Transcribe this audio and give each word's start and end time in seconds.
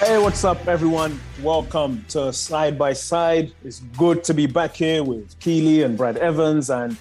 Hey, 0.00 0.18
what's 0.18 0.42
up, 0.42 0.66
everyone? 0.66 1.20
Welcome 1.40 2.04
to 2.08 2.32
Side 2.32 2.76
by 2.76 2.92
Side. 2.92 3.52
It's 3.64 3.78
good 3.96 4.24
to 4.24 4.34
be 4.34 4.46
back 4.46 4.74
here 4.74 5.04
with 5.04 5.38
Keely 5.38 5.82
and 5.82 5.96
Brad 5.96 6.16
Evans, 6.16 6.68
and 6.68 6.92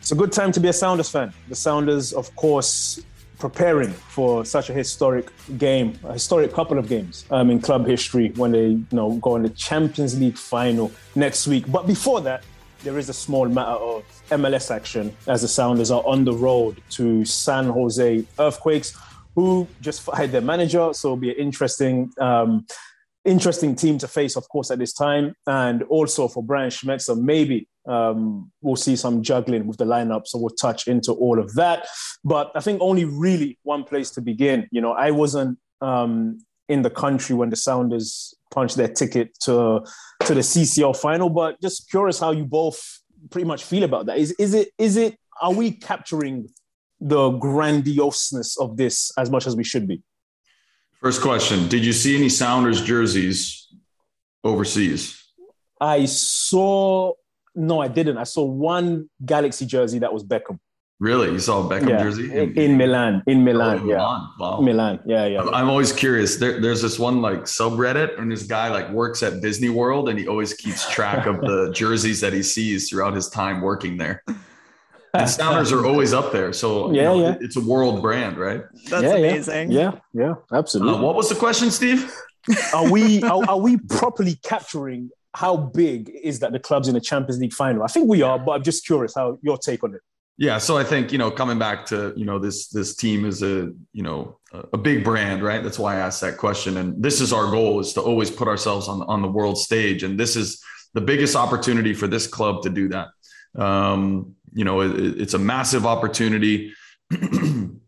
it's 0.00 0.10
a 0.10 0.16
good 0.16 0.32
time 0.32 0.50
to 0.52 0.60
be 0.60 0.68
a 0.68 0.72
Sounders 0.72 1.08
fan. 1.08 1.32
The 1.48 1.54
Sounders, 1.54 2.12
of 2.12 2.34
course, 2.34 3.02
preparing 3.38 3.92
for 3.92 4.44
such 4.44 4.68
a 4.68 4.72
historic 4.72 5.30
game, 5.58 5.96
a 6.02 6.14
historic 6.14 6.52
couple 6.52 6.76
of 6.76 6.88
games 6.88 7.24
um, 7.30 7.50
in 7.50 7.60
club 7.60 7.86
history 7.86 8.32
when 8.34 8.50
they, 8.50 8.66
you 8.70 8.86
know, 8.90 9.12
go 9.18 9.36
in 9.36 9.42
the 9.42 9.50
Champions 9.50 10.18
League 10.18 10.36
final 10.36 10.90
next 11.14 11.46
week. 11.46 11.70
But 11.70 11.86
before 11.86 12.20
that, 12.22 12.42
there 12.82 12.98
is 12.98 13.08
a 13.08 13.14
small 13.14 13.48
matter 13.48 13.78
of 13.78 14.04
MLS 14.30 14.74
action 14.74 15.16
as 15.28 15.42
the 15.42 15.48
Sounders 15.48 15.92
are 15.92 16.02
on 16.04 16.24
the 16.24 16.32
road 16.32 16.82
to 16.90 17.24
San 17.24 17.66
Jose 17.66 18.24
Earthquakes 18.40 18.96
who 19.40 19.66
just 19.80 20.02
fired 20.02 20.32
their 20.32 20.42
manager. 20.42 20.92
So 20.92 21.08
it'll 21.08 21.16
be 21.16 21.30
an 21.30 21.36
interesting, 21.36 22.12
um, 22.20 22.66
interesting 23.24 23.74
team 23.74 23.96
to 23.98 24.08
face, 24.08 24.36
of 24.36 24.46
course, 24.50 24.70
at 24.70 24.78
this 24.78 24.92
time. 24.92 25.34
And 25.46 25.82
also 25.84 26.28
for 26.28 26.42
Brian 26.42 26.70
Schmetzer, 26.70 27.18
maybe 27.18 27.66
um, 27.88 28.50
we'll 28.60 28.76
see 28.76 28.96
some 28.96 29.22
juggling 29.22 29.66
with 29.66 29.78
the 29.78 29.86
lineup. 29.86 30.26
So 30.26 30.38
we'll 30.38 30.50
touch 30.50 30.88
into 30.88 31.12
all 31.12 31.38
of 31.38 31.54
that. 31.54 31.86
But 32.22 32.52
I 32.54 32.60
think 32.60 32.82
only 32.82 33.06
really 33.06 33.58
one 33.62 33.84
place 33.84 34.10
to 34.10 34.20
begin. 34.20 34.68
You 34.70 34.82
know, 34.82 34.92
I 34.92 35.10
wasn't 35.10 35.58
um, 35.80 36.38
in 36.68 36.82
the 36.82 36.90
country 36.90 37.34
when 37.34 37.48
the 37.48 37.56
Sounders 37.56 38.34
punched 38.50 38.76
their 38.76 38.88
ticket 38.88 39.38
to 39.40 39.84
to 40.26 40.34
the 40.34 40.42
CCL 40.42 40.96
final, 40.96 41.30
but 41.30 41.60
just 41.62 41.88
curious 41.90 42.20
how 42.20 42.32
you 42.32 42.44
both 42.44 42.80
pretty 43.30 43.46
much 43.46 43.64
feel 43.64 43.84
about 43.84 44.04
that. 44.06 44.18
Is 44.18 44.32
is 44.32 44.52
it 44.52 44.68
is 44.76 44.96
it 44.96 45.16
are 45.40 45.54
we 45.54 45.70
capturing 45.70 46.48
the 47.00 47.30
grandioseness 47.30 48.60
of 48.60 48.76
this 48.76 49.12
as 49.16 49.30
much 49.30 49.46
as 49.46 49.56
we 49.56 49.64
should 49.64 49.88
be. 49.88 50.02
First 51.00 51.22
question 51.22 51.68
Did 51.68 51.84
you 51.84 51.92
see 51.92 52.16
any 52.16 52.28
Sounders 52.28 52.82
jerseys 52.82 53.68
overseas? 54.44 55.16
I 55.80 56.04
saw, 56.04 57.14
no, 57.54 57.80
I 57.80 57.88
didn't. 57.88 58.18
I 58.18 58.24
saw 58.24 58.44
one 58.44 59.08
Galaxy 59.24 59.64
jersey 59.64 59.98
that 60.00 60.12
was 60.12 60.22
Beckham. 60.22 60.58
Really? 60.98 61.32
You 61.32 61.38
saw 61.38 61.66
a 61.66 61.70
Beckham 61.70 61.88
yeah. 61.88 62.02
jersey? 62.02 62.30
In, 62.30 62.58
in, 62.58 62.76
Milan. 62.76 63.22
In 63.26 63.38
oh, 63.38 63.44
Milan, 63.44 63.78
oh, 63.78 63.86
yeah. 63.86 63.96
Milan. 63.96 64.28
Wow. 64.38 64.60
Milan, 64.60 65.00
yeah, 65.06 65.24
yeah. 65.24 65.40
I'm 65.40 65.70
always 65.70 65.90
curious. 65.90 66.36
There, 66.36 66.60
there's 66.60 66.82
this 66.82 66.98
one 66.98 67.22
like 67.22 67.44
subreddit, 67.44 68.20
and 68.20 68.30
this 68.30 68.42
guy 68.42 68.68
like 68.68 68.90
works 68.90 69.22
at 69.22 69.40
Disney 69.40 69.70
World, 69.70 70.10
and 70.10 70.18
he 70.18 70.28
always 70.28 70.52
keeps 70.52 70.86
track 70.90 71.24
of 71.24 71.40
the 71.40 71.70
jerseys 71.74 72.20
that 72.20 72.34
he 72.34 72.42
sees 72.42 72.90
throughout 72.90 73.14
his 73.14 73.30
time 73.30 73.62
working 73.62 73.96
there 73.96 74.22
and 75.14 75.28
Sounders 75.28 75.72
are 75.72 75.86
always 75.86 76.12
up 76.12 76.32
there. 76.32 76.52
So 76.52 76.92
yeah, 76.92 76.96
you 76.96 77.02
know, 77.02 77.28
yeah. 77.28 77.36
it's 77.40 77.56
a 77.56 77.60
world 77.60 78.02
brand, 78.02 78.38
right? 78.38 78.62
That's 78.88 79.02
yeah, 79.02 79.14
amazing. 79.16 79.70
Yeah, 79.70 79.92
yeah, 80.12 80.22
yeah 80.22 80.34
absolutely. 80.52 80.94
Uh, 80.94 81.02
what 81.02 81.14
was 81.14 81.28
the 81.28 81.34
question, 81.34 81.70
Steve? 81.70 82.12
are 82.74 82.90
we 82.90 83.22
are, 83.22 83.48
are, 83.48 83.58
we 83.58 83.76
properly 83.76 84.36
capturing 84.42 85.10
how 85.34 85.56
big 85.56 86.10
is 86.22 86.40
that 86.40 86.52
the 86.52 86.58
club's 86.58 86.88
in 86.88 86.94
the 86.94 87.00
Champions 87.00 87.40
League 87.40 87.52
final? 87.52 87.82
I 87.82 87.86
think 87.86 88.08
we 88.08 88.22
are, 88.22 88.38
but 88.38 88.52
I'm 88.52 88.62
just 88.62 88.86
curious 88.86 89.14
how 89.14 89.38
your 89.42 89.58
take 89.58 89.84
on 89.84 89.94
it. 89.94 90.00
Yeah, 90.38 90.56
so 90.56 90.78
I 90.78 90.84
think 90.84 91.12
you 91.12 91.18
know 91.18 91.30
coming 91.30 91.58
back 91.58 91.84
to 91.86 92.14
you 92.16 92.24
know 92.24 92.38
this 92.38 92.68
this 92.68 92.96
team 92.96 93.26
is 93.26 93.42
a 93.42 93.72
you 93.92 94.02
know 94.02 94.38
a 94.72 94.78
big 94.78 95.04
brand, 95.04 95.42
right? 95.42 95.62
That's 95.62 95.78
why 95.78 95.96
I 95.96 95.98
asked 95.98 96.22
that 96.22 96.38
question, 96.38 96.78
and 96.78 97.02
this 97.02 97.20
is 97.20 97.32
our 97.32 97.50
goal 97.50 97.78
is 97.80 97.92
to 97.92 98.00
always 98.00 98.30
put 98.30 98.48
ourselves 98.48 98.88
on 98.88 99.02
on 99.02 99.20
the 99.20 99.28
world 99.28 99.58
stage, 99.58 100.02
and 100.02 100.18
this 100.18 100.36
is 100.36 100.62
the 100.94 101.00
biggest 101.00 101.36
opportunity 101.36 101.92
for 101.92 102.06
this 102.06 102.26
club 102.26 102.62
to 102.62 102.70
do 102.70 102.88
that. 102.88 103.08
Um, 103.54 104.36
you 104.52 104.64
know, 104.64 104.80
it, 104.80 105.20
it's 105.20 105.34
a 105.34 105.38
massive 105.38 105.86
opportunity. 105.86 106.72
and 107.10 107.80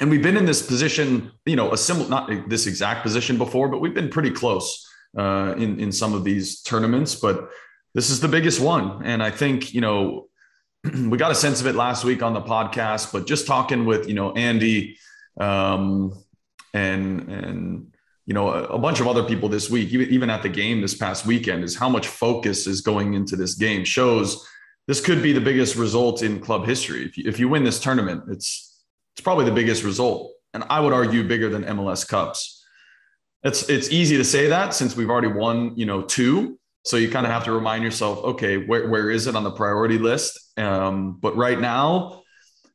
we've 0.00 0.22
been 0.22 0.36
in 0.36 0.46
this 0.46 0.62
position, 0.62 1.32
you 1.44 1.56
know, 1.56 1.72
a 1.72 1.76
similar, 1.76 2.08
not 2.08 2.48
this 2.48 2.66
exact 2.66 3.02
position 3.02 3.38
before, 3.38 3.68
but 3.68 3.80
we've 3.80 3.94
been 3.94 4.08
pretty 4.08 4.30
close 4.30 4.86
uh, 5.16 5.54
in, 5.56 5.80
in 5.80 5.92
some 5.92 6.14
of 6.14 6.24
these 6.24 6.60
tournaments. 6.62 7.14
But 7.14 7.48
this 7.94 8.10
is 8.10 8.20
the 8.20 8.28
biggest 8.28 8.60
one. 8.60 9.04
And 9.04 9.22
I 9.22 9.30
think, 9.30 9.74
you 9.74 9.80
know, 9.80 10.28
we 10.84 11.18
got 11.18 11.30
a 11.30 11.34
sense 11.34 11.60
of 11.60 11.66
it 11.66 11.74
last 11.74 12.04
week 12.04 12.22
on 12.22 12.34
the 12.34 12.42
podcast, 12.42 13.12
but 13.12 13.26
just 13.26 13.46
talking 13.46 13.84
with, 13.84 14.08
you 14.08 14.14
know, 14.14 14.32
Andy 14.32 14.98
um, 15.40 16.12
and, 16.74 17.28
and, 17.28 17.94
you 18.26 18.34
know, 18.34 18.50
a, 18.50 18.64
a 18.64 18.78
bunch 18.78 19.00
of 19.00 19.08
other 19.08 19.24
people 19.24 19.48
this 19.48 19.70
week, 19.70 19.88
even, 19.90 20.08
even 20.10 20.30
at 20.30 20.42
the 20.42 20.48
game 20.48 20.80
this 20.80 20.94
past 20.94 21.26
weekend, 21.26 21.64
is 21.64 21.74
how 21.74 21.88
much 21.88 22.06
focus 22.06 22.66
is 22.66 22.82
going 22.82 23.14
into 23.14 23.36
this 23.36 23.54
game 23.54 23.84
shows 23.84 24.46
this 24.88 25.02
could 25.02 25.22
be 25.22 25.34
the 25.34 25.40
biggest 25.40 25.76
result 25.76 26.22
in 26.22 26.40
club 26.40 26.66
history. 26.66 27.04
If 27.04 27.18
you, 27.18 27.24
if 27.26 27.38
you 27.38 27.48
win 27.48 27.62
this 27.62 27.78
tournament, 27.78 28.24
it's 28.28 28.82
it's 29.14 29.22
probably 29.22 29.44
the 29.44 29.52
biggest 29.52 29.84
result, 29.84 30.32
and 30.54 30.64
I 30.70 30.80
would 30.80 30.94
argue 30.94 31.28
bigger 31.28 31.50
than 31.50 31.62
MLS 31.64 32.08
Cups. 32.08 32.64
It's 33.44 33.68
it's 33.68 33.90
easy 33.92 34.16
to 34.16 34.24
say 34.24 34.48
that 34.48 34.74
since 34.74 34.96
we've 34.96 35.10
already 35.10 35.28
won, 35.28 35.76
you 35.76 35.84
know, 35.84 36.02
two. 36.02 36.58
So 36.84 36.96
you 36.96 37.10
kind 37.10 37.26
of 37.26 37.32
have 37.32 37.44
to 37.44 37.52
remind 37.52 37.84
yourself, 37.84 38.24
okay, 38.24 38.56
where 38.56 38.88
where 38.88 39.10
is 39.10 39.26
it 39.26 39.36
on 39.36 39.44
the 39.44 39.50
priority 39.50 39.98
list? 39.98 40.58
Um, 40.58 41.18
but 41.20 41.36
right 41.36 41.60
now, 41.60 42.22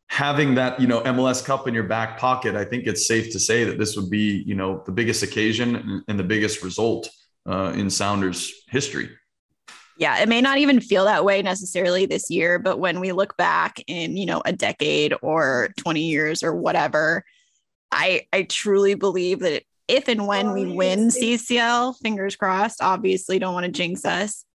having 0.07 0.53
that 0.55 0.79
you 0.79 0.85
know 0.85 1.01
MLS 1.01 1.43
Cup 1.43 1.67
in 1.67 1.73
your 1.73 1.85
back 1.85 2.19
pocket, 2.19 2.55
I 2.55 2.63
think 2.63 2.85
it's 2.85 3.07
safe 3.07 3.31
to 3.31 3.39
say 3.39 3.63
that 3.63 3.79
this 3.79 3.97
would 3.97 4.11
be 4.11 4.43
you 4.45 4.53
know 4.53 4.83
the 4.85 4.91
biggest 4.91 5.23
occasion 5.23 6.03
and, 6.07 6.19
the 6.19 6.23
biggest 6.23 6.61
result 6.61 7.09
uh, 7.49 7.73
in 7.75 7.89
Sounders 7.89 8.53
history 8.67 9.09
yeah, 9.97 10.19
it 10.21 10.29
may 10.29 10.41
not 10.41 10.57
even 10.57 10.81
feel 10.81 11.05
that 11.05 11.25
way 11.25 11.41
necessarily 11.41 12.05
this 12.05 12.29
year, 12.29 12.57
but 12.57 12.79
when 12.79 12.99
we 12.99 13.11
look 13.11 13.37
back 13.37 13.79
in, 13.87 14.17
you 14.17 14.25
know, 14.25 14.41
a 14.45 14.51
decade 14.51 15.13
or 15.21 15.69
20 15.77 16.01
years 16.01 16.43
or 16.43 16.55
whatever, 16.55 17.23
I 17.91 18.27
I 18.33 18.43
truly 18.43 18.95
believe 18.95 19.39
that 19.39 19.63
if 19.87 20.07
and 20.07 20.27
when 20.27 20.53
we 20.53 20.65
win 20.65 21.09
CCL, 21.09 21.95
fingers 22.01 22.35
crossed, 22.35 22.81
obviously 22.81 23.37
don't 23.37 23.53
want 23.53 23.65
to 23.65 23.71
jinx 23.71 24.05
us. 24.05 24.45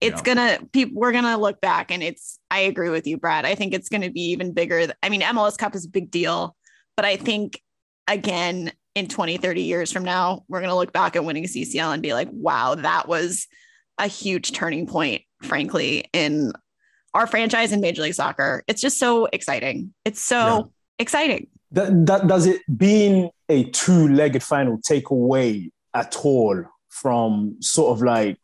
It's 0.00 0.22
yeah. 0.24 0.34
gonna 0.34 0.58
people 0.72 1.00
we're 1.00 1.12
gonna 1.12 1.38
look 1.38 1.60
back 1.60 1.90
and 1.90 2.02
it's 2.02 2.38
I 2.50 2.60
agree 2.60 2.90
with 2.90 3.06
you, 3.06 3.18
Brad. 3.18 3.44
I 3.44 3.54
think 3.54 3.74
it's 3.74 3.88
gonna 3.88 4.10
be 4.10 4.30
even 4.30 4.52
bigger. 4.52 4.92
I 5.02 5.08
mean, 5.08 5.20
MLS 5.20 5.56
Cup 5.56 5.74
is 5.74 5.86
a 5.86 5.90
big 5.90 6.10
deal, 6.10 6.56
but 6.96 7.04
I 7.04 7.16
think 7.16 7.60
again 8.06 8.72
in 8.94 9.06
20, 9.06 9.36
30 9.36 9.62
years 9.62 9.92
from 9.92 10.04
now, 10.04 10.44
we're 10.48 10.60
gonna 10.60 10.74
look 10.74 10.92
back 10.92 11.14
at 11.14 11.24
winning 11.24 11.44
CCL 11.44 11.92
and 11.92 12.02
be 12.02 12.14
like, 12.14 12.28
wow, 12.32 12.74
that 12.76 13.06
was 13.06 13.46
a 13.98 14.06
huge 14.06 14.52
turning 14.52 14.86
point, 14.86 15.22
frankly, 15.42 16.04
in 16.12 16.52
our 17.14 17.26
franchise 17.26 17.72
in 17.72 17.80
Major 17.80 18.02
League 18.02 18.14
Soccer. 18.14 18.62
It's 18.66 18.80
just 18.80 18.98
so 18.98 19.26
exciting. 19.26 19.92
It's 20.04 20.22
so 20.22 20.36
yeah. 20.36 20.62
exciting. 20.98 21.48
That, 21.72 22.06
that, 22.06 22.26
does 22.26 22.46
it 22.46 22.62
being 22.76 23.30
a 23.48 23.64
two-legged 23.64 24.42
final 24.42 24.78
take 24.82 25.10
away 25.10 25.70
at 25.94 26.16
all 26.16 26.64
from 26.88 27.56
sort 27.60 27.96
of 27.96 28.02
like 28.02 28.38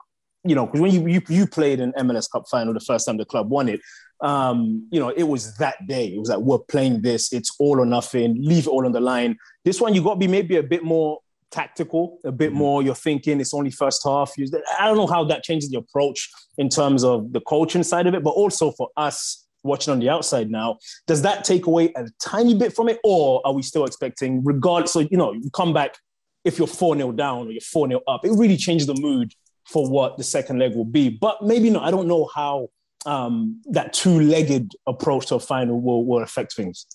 you 0.45 0.55
know 0.55 0.67
because 0.67 0.81
when 0.81 0.93
you, 0.93 1.07
you 1.07 1.23
you 1.29 1.47
played 1.47 1.81
an 1.81 1.93
MLS 1.99 2.31
Cup 2.31 2.45
final 2.51 2.75
the 2.75 2.81
first 2.81 3.07
time 3.07 3.17
the 3.17 3.25
club 3.25 3.49
won 3.49 3.69
it, 3.69 3.81
um, 4.21 4.87
you 4.91 5.01
know 5.01 5.09
it 5.09 5.25
was 5.25 5.57
that 5.57 5.77
day. 5.87 6.09
It 6.09 6.19
was 6.19 6.29
like 6.29 6.39
we're 6.39 6.59
playing 6.59 7.03
this. 7.03 7.33
It's 7.33 7.55
all 7.59 7.81
or 7.81 7.87
nothing. 7.87 8.37
Leave 8.39 8.67
it 8.67 8.71
all 8.71 8.85
on 8.85 8.93
the 8.93 9.01
line. 9.01 9.37
This 9.65 9.81
one 9.81 9.95
you 9.95 10.03
got 10.03 10.15
to 10.15 10.21
be 10.21 10.29
maybe 10.29 10.57
a 10.57 10.63
bit 10.63 10.85
more 10.85 11.21
tactical, 11.55 12.19
a 12.25 12.33
bit 12.33 12.51
mm-hmm. 12.51 12.59
more. 12.59 12.83
You're 12.83 12.95
thinking 12.95 13.41
it's 13.41 13.55
only 13.55 13.71
first 13.71 14.03
half. 14.05 14.33
I 14.79 14.87
don't 14.87 14.97
know 14.97 15.07
how 15.07 15.25
that 15.25 15.45
changes 15.45 15.71
the 15.71 15.79
approach 15.79 16.29
in 16.59 16.69
terms 16.69 17.05
of 17.05 17.33
the 17.33 17.41
coaching 17.41 17.83
side 17.83 18.07
of 18.07 18.15
it, 18.15 18.23
but 18.23 18.31
also 18.31 18.73
for 18.73 18.89
us 18.97 19.47
watching 19.63 19.93
on 19.93 20.01
the 20.01 20.11
outside 20.11 20.51
now, 20.51 20.79
does 21.07 21.23
that 21.23 21.45
take 21.45 21.67
away 21.67 21.91
a 21.97 22.07
tiny 22.23 22.55
bit 22.55 22.75
from 22.75 22.89
it, 22.89 22.99
or 23.05 23.41
are 23.47 23.55
we 23.55 23.63
still 23.63 23.85
expecting, 23.85 24.45
regardless? 24.45 24.93
So 24.93 25.01
you 25.01 25.17
know, 25.17 25.33
you 25.33 25.51
come 25.51 25.73
back 25.73 25.97
if 26.45 26.59
you're 26.59 26.67
four 26.67 26.95
0 26.97 27.13
down 27.13 27.49
or 27.49 27.51
you're 27.53 27.61
four 27.61 27.89
0 27.89 28.01
up, 28.07 28.25
it 28.25 28.33
really 28.33 28.57
changes 28.57 28.87
the 28.87 28.95
mood 28.95 29.33
for 29.67 29.89
what 29.89 30.19
the 30.19 30.25
second 30.25 30.59
leg 30.59 30.75
will 30.75 30.85
be. 30.85 31.09
But 31.09 31.43
maybe 31.43 31.71
not. 31.71 31.85
I 31.85 31.91
don't 31.91 32.07
know 32.07 32.29
how 32.35 32.69
um, 33.07 33.63
that 33.67 33.93
two-legged 33.95 34.73
approach 34.87 35.27
to 35.27 35.37
a 35.37 35.41
final 35.41 35.81
will, 35.81 36.05
will 36.05 36.23
affect 36.23 36.55
things. 36.55 36.87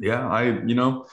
Yeah, 0.00 0.26
I 0.26 0.62
you 0.64 0.74
know 0.74 1.06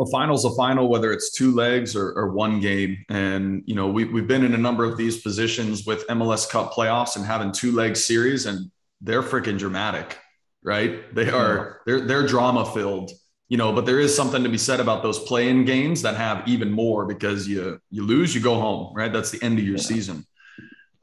a 0.00 0.06
final's 0.06 0.44
a 0.44 0.50
final, 0.54 0.88
whether 0.88 1.12
it's 1.12 1.30
two 1.30 1.54
legs 1.54 1.94
or, 1.94 2.12
or, 2.12 2.32
one 2.32 2.58
game. 2.58 3.04
And, 3.10 3.62
you 3.66 3.74
know, 3.74 3.88
we, 3.88 4.06
we've 4.06 4.26
been 4.26 4.44
in 4.44 4.54
a 4.54 4.58
number 4.58 4.84
of 4.84 4.96
these 4.96 5.20
positions 5.20 5.84
with 5.84 6.06
MLS 6.08 6.48
Cup 6.48 6.72
playoffs 6.72 7.16
and 7.16 7.24
having 7.24 7.52
two 7.52 7.72
leg 7.72 7.96
series, 7.96 8.46
and 8.46 8.70
they're 9.02 9.22
freaking 9.22 9.58
dramatic, 9.58 10.18
right? 10.62 11.14
They 11.14 11.28
are, 11.30 11.82
they're, 11.84 12.00
they're 12.00 12.26
drama 12.26 12.64
filled. 12.64 13.12
you 13.50 13.56
know, 13.56 13.72
but 13.72 13.84
there 13.84 13.98
is 13.98 14.14
something 14.14 14.42
to 14.44 14.48
be 14.48 14.56
said 14.56 14.80
about 14.80 15.02
those 15.02 15.18
play-in 15.18 15.64
games 15.64 16.02
that 16.02 16.16
have 16.16 16.46
even 16.48 16.70
more 16.70 17.04
because 17.04 17.46
you 17.46 17.80
you 17.90 18.06
lose, 18.06 18.32
you 18.34 18.40
go 18.40 18.54
home, 18.54 18.94
right? 18.94 19.12
That's 19.12 19.32
the 19.32 19.42
end 19.42 19.58
of 19.58 19.64
your 19.64 19.76
yeah. 19.76 19.82
season. 19.82 20.24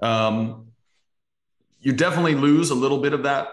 Um, 0.01 0.67
you 1.81 1.91
definitely 1.91 2.35
lose 2.35 2.69
a 2.69 2.75
little 2.75 2.99
bit 2.99 3.13
of 3.13 3.23
that 3.23 3.49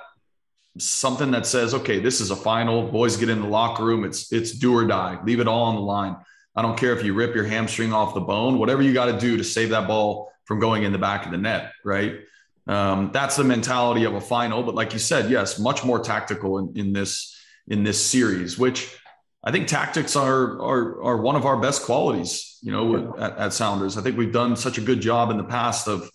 something 0.78 1.30
that 1.30 1.46
says, 1.46 1.74
okay, 1.74 2.00
this 2.00 2.20
is 2.20 2.30
a 2.30 2.36
final. 2.36 2.90
Boys 2.90 3.16
get 3.16 3.28
in 3.28 3.40
the 3.40 3.48
locker 3.48 3.84
room. 3.84 4.04
It's 4.04 4.32
it's 4.32 4.52
do 4.52 4.74
or 4.74 4.86
die. 4.86 5.18
Leave 5.24 5.40
it 5.40 5.48
all 5.48 5.64
on 5.64 5.76
the 5.76 5.80
line. 5.80 6.16
I 6.56 6.62
don't 6.62 6.76
care 6.76 6.96
if 6.96 7.04
you 7.04 7.14
rip 7.14 7.34
your 7.34 7.44
hamstring 7.44 7.92
off 7.92 8.14
the 8.14 8.20
bone. 8.20 8.58
Whatever 8.58 8.82
you 8.82 8.92
got 8.92 9.06
to 9.06 9.18
do 9.18 9.36
to 9.36 9.44
save 9.44 9.70
that 9.70 9.88
ball 9.88 10.32
from 10.44 10.60
going 10.60 10.84
in 10.84 10.92
the 10.92 10.98
back 10.98 11.26
of 11.26 11.32
the 11.32 11.38
net, 11.38 11.72
right? 11.84 12.20
Um, 12.66 13.10
that's 13.12 13.36
the 13.36 13.44
mentality 13.44 14.04
of 14.04 14.14
a 14.14 14.20
final. 14.20 14.62
But 14.62 14.74
like 14.74 14.92
you 14.92 14.98
said, 14.98 15.30
yes, 15.30 15.58
much 15.58 15.84
more 15.84 16.00
tactical 16.00 16.58
in, 16.58 16.76
in 16.76 16.92
this 16.92 17.36
in 17.66 17.82
this 17.82 18.04
series, 18.04 18.58
which 18.58 18.94
I 19.42 19.52
think 19.52 19.68
tactics 19.68 20.16
are 20.16 20.60
are 20.60 21.02
are 21.02 21.16
one 21.18 21.36
of 21.36 21.44
our 21.44 21.56
best 21.56 21.82
qualities. 21.82 22.58
You 22.62 22.72
know, 22.72 23.14
at, 23.18 23.36
at 23.36 23.52
Sounders, 23.52 23.98
I 23.98 24.02
think 24.02 24.16
we've 24.16 24.32
done 24.32 24.56
such 24.56 24.78
a 24.78 24.80
good 24.80 25.00
job 25.00 25.30
in 25.30 25.36
the 25.36 25.44
past 25.44 25.86
of 25.86 26.10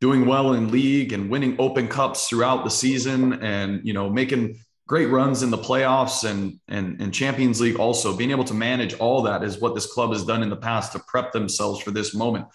doing 0.00 0.26
well 0.26 0.52
in 0.52 0.70
league 0.70 1.12
and 1.12 1.30
winning 1.30 1.56
open 1.58 1.88
cups 1.88 2.28
throughout 2.28 2.64
the 2.64 2.70
season 2.70 3.42
and 3.42 3.86
you 3.86 3.92
know 3.92 4.10
making 4.10 4.58
great 4.86 5.06
runs 5.06 5.42
in 5.42 5.50
the 5.50 5.58
playoffs 5.58 6.28
and 6.28 6.60
and 6.68 7.00
and 7.00 7.14
champions 7.14 7.60
league 7.60 7.76
also 7.76 8.16
being 8.16 8.30
able 8.30 8.44
to 8.44 8.54
manage 8.54 8.94
all 8.98 9.22
that 9.22 9.42
is 9.42 9.58
what 9.58 9.74
this 9.74 9.86
club 9.86 10.12
has 10.12 10.24
done 10.24 10.42
in 10.42 10.50
the 10.50 10.56
past 10.56 10.92
to 10.92 10.98
prep 11.08 11.32
themselves 11.32 11.80
for 11.80 11.90
this 11.90 12.14
moment 12.14 12.46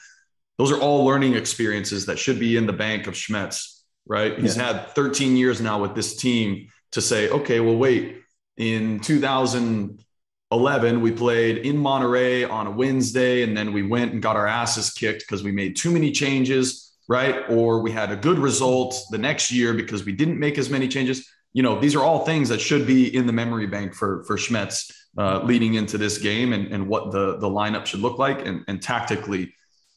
those 0.62 0.72
are 0.72 0.80
all 0.80 1.04
learning 1.06 1.34
experiences 1.34 2.06
that 2.06 2.20
should 2.20 2.40
be 2.40 2.56
in 2.56 2.68
the 2.68 2.74
bank 2.74 3.08
of 3.08 3.16
Schmetz, 3.16 3.82
right? 4.06 4.38
He's 4.38 4.56
yeah. 4.56 4.74
had 4.74 4.90
13 4.90 5.36
years 5.36 5.60
now 5.60 5.82
with 5.82 5.96
this 5.96 6.16
team 6.16 6.68
to 6.92 7.02
say, 7.02 7.30
okay, 7.30 7.60
well, 7.60 7.76
wait, 7.76 8.22
in 8.58 9.00
2011, 9.00 11.02
we 11.02 11.12
played 11.12 11.66
in 11.66 11.78
Monterrey 11.78 12.48
on 12.48 12.68
a 12.68 12.72
Wednesday, 12.72 13.42
and 13.42 13.58
then 13.58 13.74
we 13.74 13.82
went 13.82 14.14
and 14.14 14.22
got 14.22 14.36
our 14.36 14.46
asses 14.46 14.92
kicked 14.92 15.22
because 15.22 15.44
we 15.44 15.52
made 15.52 15.76
too 15.76 15.90
many 15.90 16.12
changes, 16.12 16.91
right? 17.12 17.44
Or 17.50 17.82
we 17.82 17.92
had 17.92 18.10
a 18.10 18.16
good 18.16 18.40
result 18.40 18.96
the 19.12 19.18
next 19.18 19.52
year 19.52 19.74
because 19.74 20.06
we 20.06 20.14
didn't 20.14 20.40
make 20.40 20.58
as 20.58 20.70
many 20.70 20.88
changes. 20.88 21.28
You 21.52 21.62
know, 21.62 21.78
these 21.78 21.94
are 21.94 22.02
all 22.02 22.26
things 22.26 22.48
that 22.48 22.62
should 22.62 22.88
be 22.88 23.14
in 23.14 23.28
the 23.28 23.34
memory 23.34 23.68
bank 23.68 23.94
for 23.94 24.24
for 24.24 24.38
Schmetz 24.38 24.90
uh, 25.18 25.44
leading 25.44 25.74
into 25.74 25.98
this 25.98 26.18
game 26.18 26.54
and, 26.54 26.68
and 26.72 26.88
what 26.88 27.12
the 27.12 27.38
the 27.38 27.50
lineup 27.50 27.86
should 27.86 28.00
look 28.00 28.18
like 28.18 28.48
and, 28.48 28.64
and 28.70 28.82
tactically 28.82 29.54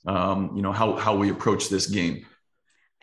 um, 0.07 0.51
you 0.57 0.63
know 0.63 0.73
how 0.73 0.97
how 0.97 1.17
we 1.17 1.31
approach 1.31 1.69
this 1.69 1.87
game. 1.87 2.27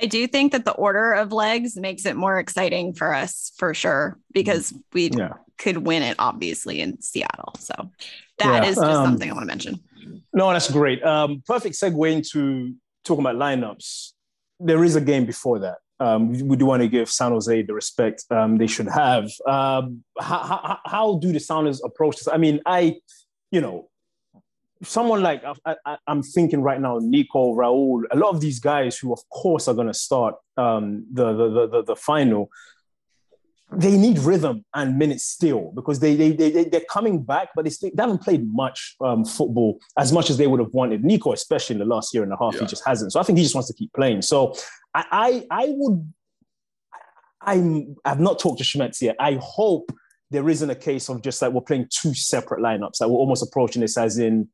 I 0.01 0.07
do 0.07 0.27
think 0.27 0.51
that 0.51 0.65
the 0.65 0.73
order 0.73 1.13
of 1.13 1.31
legs 1.31 1.77
makes 1.77 2.05
it 2.05 2.17
more 2.17 2.37
exciting 2.37 2.93
for 2.93 3.13
us 3.13 3.53
for 3.55 3.73
sure 3.73 4.19
because 4.33 4.73
we 4.91 5.09
yeah. 5.11 5.33
could 5.57 5.77
win 5.77 6.03
it 6.03 6.17
obviously 6.19 6.81
in 6.81 7.01
Seattle. 7.01 7.53
So 7.59 7.91
that 8.39 8.63
yeah. 8.63 8.69
is 8.69 8.75
just 8.75 8.87
um, 8.87 9.05
something 9.05 9.29
I 9.29 9.33
want 9.33 9.43
to 9.43 9.47
mention. 9.47 9.79
No, 10.33 10.51
that's 10.51 10.69
great. 10.69 11.01
Um, 11.03 11.43
perfect 11.45 11.75
segue 11.75 12.11
into 12.11 12.75
talking 13.03 13.25
about 13.25 13.36
lineups. 13.36 14.12
There 14.59 14.83
is 14.83 14.95
a 14.95 15.01
game 15.01 15.25
before 15.25 15.59
that. 15.59 15.77
Um, 16.00 16.31
we 16.48 16.57
do 16.57 16.65
want 16.65 16.81
to 16.81 16.88
give 16.88 17.09
San 17.09 17.31
Jose 17.31 17.62
the 17.62 17.74
respect 17.74 18.25
um, 18.31 18.57
they 18.57 18.68
should 18.68 18.88
have. 18.88 19.25
Um, 19.48 20.03
how, 20.19 20.39
how, 20.39 20.80
how, 20.83 21.19
do 21.19 21.31
the 21.31 21.39
Sounders 21.39 21.81
approach 21.83 22.18
this? 22.18 22.27
I 22.27 22.38
mean, 22.38 22.59
I, 22.65 22.98
you 23.51 23.62
know, 23.62 23.89
someone 24.83 25.21
like 25.21 25.44
I, 25.65 25.98
am 26.07 26.24
thinking 26.24 26.62
right 26.62 26.81
now, 26.81 26.98
Nico, 27.01 27.53
Raul, 27.53 28.03
a 28.12 28.18
lot 28.18 28.30
of 28.30 28.42
these 28.42 28.59
guys 28.59 28.98
who, 28.98 29.13
of 29.13 29.19
course, 29.30 29.68
are 29.68 29.75
going 29.75 29.88
to 29.88 29.94
start 29.94 30.36
um, 30.57 31.06
the, 31.12 31.33
the, 31.33 31.68
the 31.68 31.83
the 31.83 31.95
final. 31.95 32.50
They 33.73 33.97
need 33.97 34.19
rhythm 34.19 34.65
and 34.73 34.97
minutes 34.97 35.23
still 35.23 35.71
because 35.75 36.00
they 36.00 36.15
they 36.15 36.31
they 36.31 36.65
they're 36.65 36.81
coming 36.89 37.23
back, 37.23 37.50
but 37.56 37.63
they, 37.63 37.71
still, 37.71 37.89
they 37.94 38.03
haven't 38.03 38.21
played 38.21 38.45
much 38.53 38.95
um, 39.01 39.23
football 39.23 39.79
as 39.97 40.12
much 40.12 40.29
as 40.29 40.38
they 40.38 40.47
would 40.47 40.59
have 40.59 40.73
wanted. 40.73 41.06
Nico, 41.06 41.31
especially 41.31 41.75
in 41.75 41.79
the 41.79 41.85
last 41.85 42.13
year 42.13 42.23
and 42.23 42.33
a 42.33 42.38
half, 42.38 42.53
yeah. 42.53 42.62
he 42.62 42.65
just 42.65 42.85
hasn't. 42.85 43.13
So 43.13 43.19
I 43.19 43.23
think 43.23 43.38
he 43.38 43.44
just 43.44 43.56
wants 43.56 43.69
to 43.69 43.73
keep 43.73 43.94
playing. 43.94 44.23
So 44.23 44.53
I 44.94 45.06
I, 45.12 45.47
I 45.51 45.65
would. 45.69 46.13
I'm, 47.44 47.95
I've 48.06 48.19
not 48.19 48.38
talked 48.38 48.59
to 48.59 48.63
Schmetz 48.63 49.01
yet. 49.01 49.15
I 49.19 49.39
hope 49.41 49.91
there 50.29 50.47
isn't 50.47 50.69
a 50.69 50.75
case 50.75 51.09
of 51.09 51.23
just 51.23 51.41
like 51.41 51.51
we're 51.51 51.62
playing 51.62 51.88
two 51.89 52.13
separate 52.13 52.62
lineups. 52.62 52.97
That 52.97 53.06
like 53.06 53.12
we're 53.12 53.19
almost 53.19 53.41
approaching 53.41 53.81
this 53.81 53.97
as 53.97 54.18
in 54.18 54.47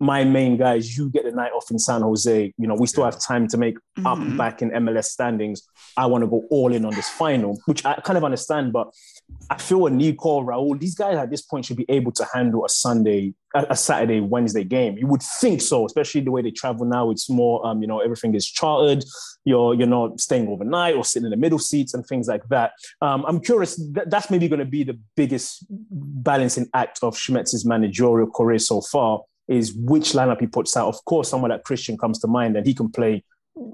my 0.00 0.24
main 0.24 0.56
guys, 0.56 0.96
you 0.96 1.08
get 1.10 1.24
the 1.24 1.30
night 1.30 1.52
off 1.52 1.70
in 1.70 1.78
San 1.78 2.02
Jose. 2.02 2.52
You 2.58 2.66
know, 2.66 2.74
we 2.74 2.86
still 2.86 3.04
have 3.04 3.18
time 3.20 3.46
to 3.48 3.56
make 3.56 3.76
mm-hmm. 3.98 4.06
up 4.06 4.36
back 4.36 4.60
in 4.60 4.70
MLS 4.70 5.04
standings. 5.04 5.62
I 5.96 6.06
want 6.06 6.22
to 6.22 6.28
go 6.28 6.44
all 6.50 6.72
in 6.74 6.84
on 6.84 6.94
this 6.94 7.08
final, 7.08 7.60
which 7.66 7.84
I 7.84 7.94
kind 8.04 8.16
of 8.16 8.24
understand, 8.24 8.72
but 8.72 8.88
I 9.50 9.58
feel 9.58 9.86
a 9.86 9.90
Nico, 9.90 10.42
Raul, 10.42 10.78
these 10.78 10.94
guys 10.94 11.16
at 11.16 11.30
this 11.30 11.42
point 11.42 11.66
should 11.66 11.76
be 11.76 11.86
able 11.88 12.12
to 12.12 12.26
handle 12.34 12.64
a 12.64 12.68
Sunday, 12.68 13.34
a, 13.54 13.66
a, 13.70 13.76
Saturday, 13.76 14.20
Wednesday 14.20 14.64
game. 14.64 14.98
You 14.98 15.06
would 15.06 15.22
think 15.22 15.62
so, 15.62 15.86
especially 15.86 16.22
the 16.22 16.30
way 16.30 16.42
they 16.42 16.50
travel 16.50 16.86
now. 16.86 17.10
It's 17.10 17.30
more, 17.30 17.64
um, 17.64 17.80
you 17.80 17.86
know, 17.86 18.00
everything 18.00 18.34
is 18.34 18.46
chartered. 18.46 19.04
You're 19.44 19.74
you're 19.74 19.86
not 19.86 20.20
staying 20.20 20.48
overnight 20.48 20.96
or 20.96 21.04
sitting 21.04 21.26
in 21.26 21.30
the 21.30 21.36
middle 21.36 21.58
seats 21.58 21.94
and 21.94 22.04
things 22.06 22.26
like 22.26 22.42
that. 22.48 22.72
Um, 23.00 23.24
I'm 23.26 23.40
curious. 23.40 23.76
Th- 23.76 24.06
that's 24.06 24.30
maybe 24.30 24.48
going 24.48 24.58
to 24.58 24.64
be 24.64 24.82
the 24.82 24.98
biggest 25.16 25.66
balancing 25.70 26.66
act 26.74 26.98
of 27.02 27.14
Schmetz's 27.14 27.64
managerial 27.64 28.30
career 28.30 28.58
so 28.58 28.80
far 28.80 29.20
is 29.48 29.74
which 29.74 30.12
lineup 30.12 30.40
he 30.40 30.46
puts 30.46 30.76
out. 30.76 30.88
Of 30.88 31.04
course, 31.04 31.28
someone 31.28 31.50
like 31.50 31.64
Christian 31.64 31.98
comes 31.98 32.18
to 32.20 32.26
mind 32.26 32.56
and 32.56 32.66
he 32.66 32.74
can 32.74 32.90
play 32.90 33.24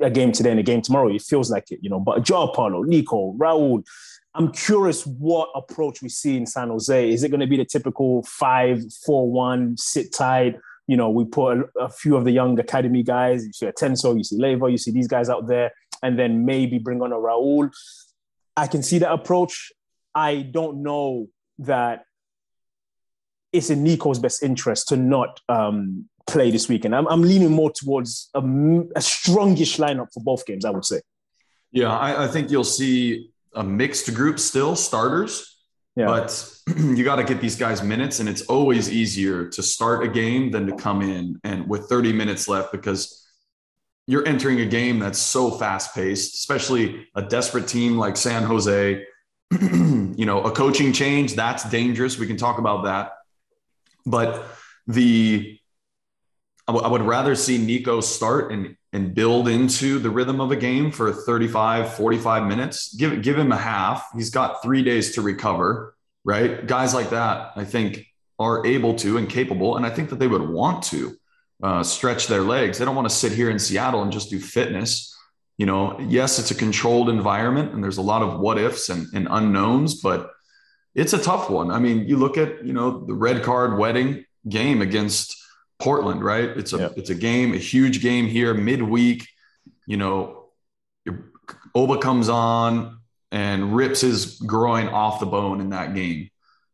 a 0.01 0.11
game 0.11 0.33
today 0.33 0.51
and 0.51 0.61
a 0.61 0.65
game 0.65 0.83
tomorrow. 0.83 1.09
It 1.09 1.23
feels 1.23 1.51
like 1.51 1.71
it, 1.71 1.81
you 1.83 1.91
know. 1.91 2.01
But 2.01 2.23
Joao 2.23 2.49
Paulo, 2.49 2.83
Nico, 2.83 3.35
Raul, 3.35 3.87
I'm 4.35 4.53
curious 4.53 5.07
what 5.07 5.49
approach 5.55 6.03
we 6.03 6.09
see 6.09 6.37
in 6.37 6.47
San 6.47 6.69
Jose. 6.69 7.11
Is 7.11 7.23
it 7.25 7.31
going 7.31 7.41
to 7.41 7.47
be 7.47 7.57
the 7.57 7.65
typical 7.65 8.23
five, 8.25 8.83
four, 9.05 9.31
one, 9.31 9.77
sit 9.77 10.13
tight? 10.13 10.57
You 10.87 10.97
know, 10.97 11.11
we 11.11 11.25
put 11.25 11.59
a, 11.59 11.85
a 11.85 11.89
few 11.89 12.17
of 12.17 12.25
the 12.25 12.31
young 12.31 12.59
academy 12.59 13.03
guys. 13.03 13.45
You 13.45 13.53
see 13.53 13.67
Atencio, 13.67 14.17
you 14.17 14.25
see 14.25 14.39
Leyva, 14.39 14.71
you 14.71 14.79
see 14.79 14.91
these 14.91 15.09
guys 15.09 15.29
out 15.29 15.47
there, 15.47 15.73
and 16.03 16.19
then 16.19 16.45
maybe 16.45 16.79
bring 16.79 17.01
on 17.03 17.13
a 17.13 17.17
Raul. 17.17 17.71
I 18.57 18.67
can 18.67 18.83
see 18.83 18.99
that 18.99 19.13
approach. 19.13 19.73
I 20.15 20.43
don't 20.43 20.83
know 20.83 21.29
that 21.61 22.05
it's 23.53 23.71
in 23.71 23.83
Nico's 23.83 24.19
best 24.19 24.43
interest 24.43 24.89
to 24.89 24.97
not 24.97 25.41
um, 25.49 26.09
play 26.27 26.51
this 26.51 26.69
weekend. 26.69 26.95
I'm, 26.95 27.07
I'm 27.09 27.23
leaning 27.23 27.51
more 27.51 27.73
towards 27.73 28.31
a, 28.35 28.39
a 28.39 29.01
strongish 29.01 29.79
lineup 29.79 30.09
for 30.13 30.23
both 30.23 30.47
games, 30.47 30.65
I 30.65 30.71
would 30.71 30.85
say. 30.85 31.01
Yeah, 31.73 31.97
I, 31.97 32.25
I 32.25 32.29
think 32.29 32.51
you'll 32.51 32.65
see 32.65 33.31
a 33.55 33.63
mixed 33.63 34.13
group 34.15 34.39
still, 34.39 34.77
starters. 34.77 35.59
Yeah. 35.97 36.07
But 36.07 36.59
you 36.77 37.05
got 37.05 37.17
to 37.17 37.25
get 37.25 37.41
these 37.41 37.57
guys 37.57 37.83
minutes, 37.83 38.21
and 38.21 38.29
it's 38.29 38.43
always 38.43 38.91
easier 38.91 39.49
to 39.49 39.63
start 39.63 40.05
a 40.05 40.09
game 40.09 40.51
than 40.51 40.67
to 40.67 40.77
come 40.77 41.03
in 41.03 41.39
and 41.45 41.69
with 41.69 41.89
30 41.89 42.13
minutes 42.13 42.49
left 42.49 42.73
because 42.73 43.27
you're 44.07 44.27
entering 44.27 44.61
a 44.61 44.67
game 44.67 44.99
that's 44.99 45.19
so 45.19 45.51
fast 45.51 45.95
paced, 45.95 46.35
especially 46.35 47.07
a 47.15 47.23
desperate 47.23 47.69
team 47.69 47.97
like 47.97 48.17
San 48.17 48.43
Jose. 48.43 49.05
you 49.61 50.27
know, 50.27 50.43
a 50.43 50.51
coaching 50.53 50.93
change 50.93 51.35
that's 51.35 51.69
dangerous. 51.71 52.19
We 52.19 52.27
can 52.27 52.37
talk 52.37 52.59
about 52.59 52.85
that. 52.85 53.13
But 54.07 54.47
the 54.87 55.59
I, 56.67 56.73
w- 56.73 56.87
I 56.87 56.91
would 56.91 57.03
rather 57.03 57.35
see 57.35 57.59
Nico 57.59 58.01
start 58.01 58.53
and 58.53 58.77
and 58.93 59.15
build 59.15 59.47
into 59.47 59.99
the 59.99 60.11
rhythm 60.11 60.41
of 60.41 60.51
a 60.51 60.57
game 60.57 60.91
for 60.91 61.13
35, 61.13 61.95
45 61.95 62.47
minutes. 62.47 62.95
Give 62.95 63.23
give 63.23 63.39
him 63.39 63.53
a 63.53 63.57
half. 63.57 64.09
He's 64.15 64.31
got 64.31 64.63
three 64.63 64.83
days 64.83 65.15
to 65.15 65.23
recover, 65.23 65.95
right? 66.25 66.67
Guys 66.67 66.93
like 66.93 67.11
that, 67.11 67.53
I 67.57 67.65
think, 67.65 68.07
are 68.39 68.67
able 68.67 68.95
to 68.97 69.17
and 69.17 69.29
capable, 69.29 69.77
and 69.77 69.87
I 69.87 69.91
think 69.91 70.11
that 70.11 70.19
they 70.19 70.27
would 70.27 70.49
want 70.49 70.83
to 70.85 71.17
uh, 71.63 71.83
stretch 71.83 72.27
their 72.27 72.43
legs. 72.43 72.79
They 72.79 72.85
don't 72.85 72.97
want 72.97 73.09
to 73.09 73.15
sit 73.15 73.33
here 73.33 73.51
in 73.51 73.59
Seattle 73.59 74.03
and 74.03 74.11
just 74.11 74.31
do 74.31 74.41
fitness. 74.41 75.15
You 75.59 75.67
know, 75.67 76.01
yes, 76.01 76.39
it's 76.39 76.51
a 76.51 76.55
controlled 76.55 77.11
environment, 77.11 77.75
and 77.75 77.85
there's 77.85 77.99
a 77.99 78.03
lot 78.03 78.23
of 78.23 78.41
what 78.41 78.59
ifs 78.59 78.89
and, 78.89 79.07
and 79.13 79.29
unknowns, 79.31 80.01
but 80.01 80.31
it's 80.95 81.13
a 81.13 81.19
tough 81.19 81.51
one. 81.51 81.71
I 81.71 81.79
mean, 81.79 82.07
you 82.09 82.17
look 82.17 82.37
at 82.37 82.65
you 82.65 82.73
know 82.73 83.05
the 83.05 83.15
red 83.15 83.43
card 83.43 83.79
wedding 83.79 84.25
game 84.49 84.83
against 84.83 85.37
Portland, 85.79 86.25
right? 86.25 86.49
It's 86.49 86.73
a 86.73 86.79
yep. 86.79 86.95
it's 86.97 87.11
a 87.11 87.15
game, 87.15 87.55
a 87.55 87.59
huge 87.59 88.03
game 88.03 88.27
here 88.27 88.55
midweek. 88.55 89.27
You 89.87 89.97
know, 89.97 90.45
Oba 91.75 91.99
comes 91.99 92.29
on 92.29 92.99
and 93.33 93.75
rips 93.75 94.01
his 94.01 94.37
groin 94.41 94.89
off 94.89 95.21
the 95.21 95.27
bone 95.27 95.61
in 95.61 95.71
that 95.71 95.95
game. 95.95 96.31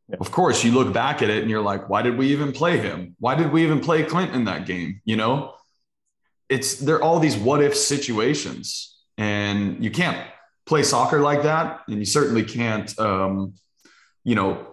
Yep. 0.08 0.20
Of 0.20 0.30
course, 0.30 0.64
you 0.64 0.73
look 0.73 0.92
back 0.92 1.23
at 1.23 1.30
it 1.30 1.42
and 1.42 1.50
you're 1.50 1.62
like, 1.62 1.88
why 1.88 2.02
did 2.02 2.16
we 2.16 2.28
even 2.28 2.52
play 2.52 2.78
him? 2.78 3.16
Why 3.18 3.35
did 3.35 3.52
we 3.52 3.64
even 3.64 3.80
play 3.80 4.04
Clint 4.04 4.35
in 4.35 4.44
that 4.44 4.66
game? 4.66 5.00
You 5.04 5.16
know, 5.16 5.54
it's 6.49 6.76
there 6.78 6.96
are 6.96 7.02
all 7.02 7.18
these 7.18 7.37
what 7.37 7.62
if 7.62 7.76
situations, 7.76 8.96
and 9.18 9.82
you 9.82 9.90
can't 9.90 10.26
play 10.64 10.82
soccer 10.82 11.20
like 11.20 11.42
that, 11.42 11.82
and 11.88 11.99
you 11.99 12.04
certainly 12.04 12.44
can't. 12.44 12.96
Um, 12.99 13.54
you 14.26 14.35
know, 14.35 14.66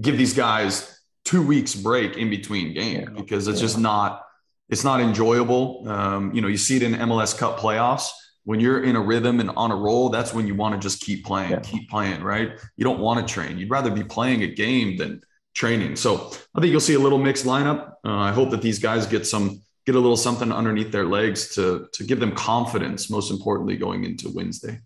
give 0.00 0.18
these 0.18 0.34
guys 0.34 1.00
two 1.24 1.46
weeks 1.46 1.76
break 1.76 2.16
in 2.16 2.28
between 2.28 2.74
games 2.74 3.08
yeah. 3.08 3.20
because 3.20 3.46
it's 3.46 3.60
yeah. 3.60 3.66
just 3.66 3.78
not 3.78 4.22
it's 4.68 4.82
not 4.82 5.00
enjoyable. 5.00 5.88
Um, 5.88 6.34
you 6.34 6.40
know, 6.40 6.48
you 6.48 6.56
see 6.56 6.76
it 6.76 6.82
in 6.82 6.94
MLS 6.94 7.38
Cup 7.38 7.60
playoffs 7.60 8.08
when 8.42 8.58
you're 8.58 8.82
in 8.82 8.96
a 8.96 9.00
rhythm 9.00 9.38
and 9.38 9.50
on 9.50 9.70
a 9.70 9.76
roll. 9.76 10.08
That's 10.08 10.34
when 10.34 10.48
you 10.48 10.56
want 10.56 10.74
to 10.74 10.80
just 10.80 11.00
keep 11.02 11.24
playing, 11.24 11.52
yeah. 11.52 11.60
keep 11.60 11.88
playing, 11.88 12.22
right? 12.22 12.58
You 12.76 12.84
don't 12.84 12.98
want 12.98 13.26
to 13.26 13.32
train. 13.32 13.58
You'd 13.58 13.70
rather 13.70 13.92
be 13.92 14.02
playing 14.02 14.42
a 14.42 14.48
game 14.48 14.96
than 14.96 15.22
training. 15.54 15.94
So 15.94 16.32
I 16.54 16.60
think 16.60 16.72
you'll 16.72 16.80
see 16.80 16.94
a 16.94 16.98
little 16.98 17.18
mixed 17.18 17.44
lineup. 17.44 17.92
Uh, 18.04 18.16
I 18.16 18.32
hope 18.32 18.50
that 18.50 18.60
these 18.60 18.80
guys 18.80 19.06
get 19.06 19.24
some 19.24 19.62
get 19.86 19.94
a 19.94 20.00
little 20.00 20.16
something 20.16 20.50
underneath 20.50 20.90
their 20.90 21.06
legs 21.06 21.54
to 21.54 21.86
to 21.92 22.02
give 22.02 22.18
them 22.18 22.34
confidence. 22.34 23.08
Most 23.08 23.30
importantly, 23.30 23.76
going 23.76 24.02
into 24.02 24.30
Wednesday. 24.30 24.80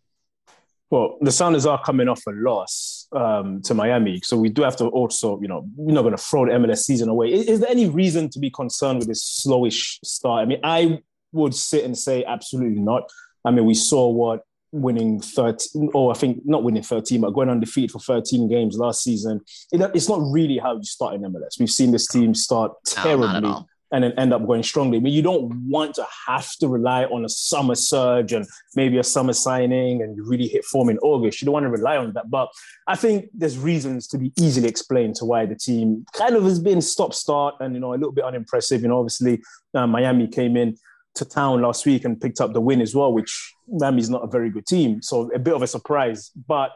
Well, 0.91 1.19
the 1.23 1.33
Sounders 1.33 1.65
are 1.67 1.83
coming 1.83 2.09
off 2.09 2.23
a 2.27 2.33
loss 2.33 2.98
um, 3.13 3.63
to 3.63 3.75
Miami, 3.75 4.21
so 4.23 4.37
we 4.37 4.49
do 4.49 4.63
have 4.63 4.77
to 4.77 4.87
also, 4.89 5.41
you 5.41 5.49
know, 5.49 5.67
we're 5.77 5.95
not 5.95 6.03
going 6.03 6.17
to 6.17 6.23
throw 6.23 6.47
the 6.47 6.53
MLS 6.53 6.79
season 6.79 7.09
away. 7.09 7.33
Is, 7.33 7.47
is, 7.47 7.61
there 7.61 7.71
any 7.71 7.89
reason 7.89 8.29
to 8.31 8.39
be 8.39 8.51
concerned 8.51 8.99
with 8.99 9.09
this 9.09 9.43
slowish 9.47 9.99
start? 10.05 10.43
I 10.43 10.45
mean, 10.45 10.61
I 10.63 11.01
would 11.33 11.55
sit 11.55 11.85
and 11.85 11.97
say 11.97 12.25
absolutely 12.25 12.81
not. 12.81 13.05
I 13.45 13.51
mean, 13.51 13.65
we 13.65 13.75
saw 13.75 14.09
what 14.09 14.43
winning 14.73 15.21
13, 15.21 15.91
or 15.95 16.11
I 16.11 16.15
think 16.15 16.43
not 16.45 16.63
winning 16.63 16.83
13, 16.83 17.21
but 17.21 17.31
going 17.31 17.49
undefeated 17.49 17.91
for 17.91 18.01
13 18.01 18.49
games 18.49 18.77
last 18.77 19.03
season. 19.03 19.41
It, 19.73 19.81
it's 19.95 20.09
not 20.09 20.21
really 20.21 20.59
how 20.59 20.77
you 20.77 20.85
start 20.85 21.15
in 21.15 21.23
MLS. 21.23 21.59
We've 21.59 21.71
seen 21.71 21.91
this 21.91 22.07
team 22.07 22.35
start 22.35 22.73
terribly. 22.85 23.41
No, 23.41 23.67
and 23.93 24.05
then 24.05 24.13
end 24.13 24.33
up 24.33 24.47
going 24.47 24.63
strongly. 24.63 25.01
But 25.01 25.13
you 25.13 25.23
don't 25.23 25.51
want 25.67 25.95
to 25.95 26.07
have 26.27 26.51
to 26.57 26.69
rely 26.69 27.05
on 27.05 27.25
a 27.25 27.29
summer 27.29 27.75
surge 27.75 28.33
and 28.33 28.47
maybe 28.77 28.99
a 28.99 29.05
summer 29.05 29.33
signing 29.33 30.03
and 30.03 30.17
you 30.17 30.25
really 30.25 30.47
hit 30.47 30.65
form 30.65 30.91
in 30.91 30.99
August. 30.99 31.41
You 31.41 31.47
don't 31.47 31.55
want 31.55 31.65
to 31.65 31.71
rely 31.71 31.97
on 31.97 32.13
that. 32.13 32.31
But 32.31 32.49
I 32.87 32.97
think 32.97 33.31
there's 33.35 33.59
reasons 33.59 34.07
to 34.09 34.19
be 34.19 34.33
easily 34.39 34.69
explained 34.69 35.15
to 35.17 35.25
why 35.25 35.47
the 35.47 35.55
team 35.55 36.05
kind 36.13 36.37
of 36.37 36.45
has 36.45 36.61
been 36.61 36.83
stop 36.83 37.15
start 37.15 37.55
and 37.61 37.75
you 37.75 37.81
know 37.81 37.93
a 37.93 37.97
little 37.97 38.13
bit 38.13 38.25
unimpressive. 38.25 38.83
You 38.83 38.89
know, 38.89 38.99
obviously 38.99 39.41
uh, 39.75 39.87
Miami 39.87 40.29
came 40.29 40.57
in 40.57 40.77
to 41.15 41.25
town 41.25 41.63
last 41.63 41.87
week 41.87 42.05
and 42.05 42.21
picked 42.21 42.41
up 42.41 42.53
the 42.53 42.61
win 42.61 42.81
as 42.81 42.95
well, 42.95 43.13
which 43.13 43.55
Miami's 43.69 44.11
not 44.11 44.23
a 44.23 44.29
very 44.29 44.51
good 44.51 44.67
team. 44.67 45.03
So 45.03 45.31
a 45.35 45.39
bit 45.39 45.55
of 45.55 45.63
a 45.63 45.67
surprise. 45.67 46.31
But 46.47 46.73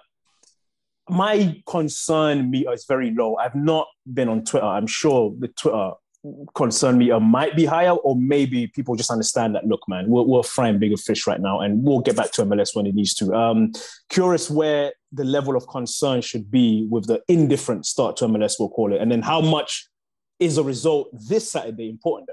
my 1.08 1.60
concern 1.66 2.50
meter 2.50 2.72
is 2.72 2.86
very 2.86 3.10
low. 3.10 3.36
I've 3.36 3.54
not 3.54 3.88
been 4.12 4.28
on 4.28 4.44
Twitter. 4.44 4.66
I'm 4.66 4.86
sure 4.86 5.34
the 5.38 5.48
Twitter 5.48 5.92
concern 6.54 6.98
meter 6.98 7.18
might 7.18 7.56
be 7.56 7.64
higher, 7.64 7.92
or 7.92 8.16
maybe 8.16 8.66
people 8.68 8.94
just 8.94 9.10
understand 9.10 9.54
that, 9.54 9.66
look, 9.66 9.80
man, 9.88 10.08
we're, 10.08 10.22
we're 10.22 10.42
frying 10.42 10.78
bigger 10.78 10.96
fish 10.96 11.26
right 11.26 11.40
now 11.40 11.60
and 11.60 11.82
we'll 11.82 12.00
get 12.00 12.16
back 12.16 12.30
to 12.32 12.44
MLS 12.44 12.74
when 12.74 12.86
it 12.86 12.94
needs 12.94 13.14
to. 13.14 13.34
Um, 13.34 13.72
curious 14.08 14.50
where 14.50 14.92
the 15.12 15.24
level 15.24 15.56
of 15.56 15.66
concern 15.66 16.20
should 16.20 16.50
be 16.50 16.86
with 16.90 17.06
the 17.06 17.20
indifferent 17.28 17.86
start 17.86 18.16
to 18.18 18.26
MLS, 18.26 18.54
we'll 18.58 18.68
call 18.68 18.92
it. 18.92 19.00
And 19.00 19.10
then 19.10 19.22
how 19.22 19.40
much 19.40 19.88
is 20.38 20.58
a 20.58 20.62
result 20.62 21.08
this 21.12 21.50
Saturday 21.50 21.88
important? 21.88 22.30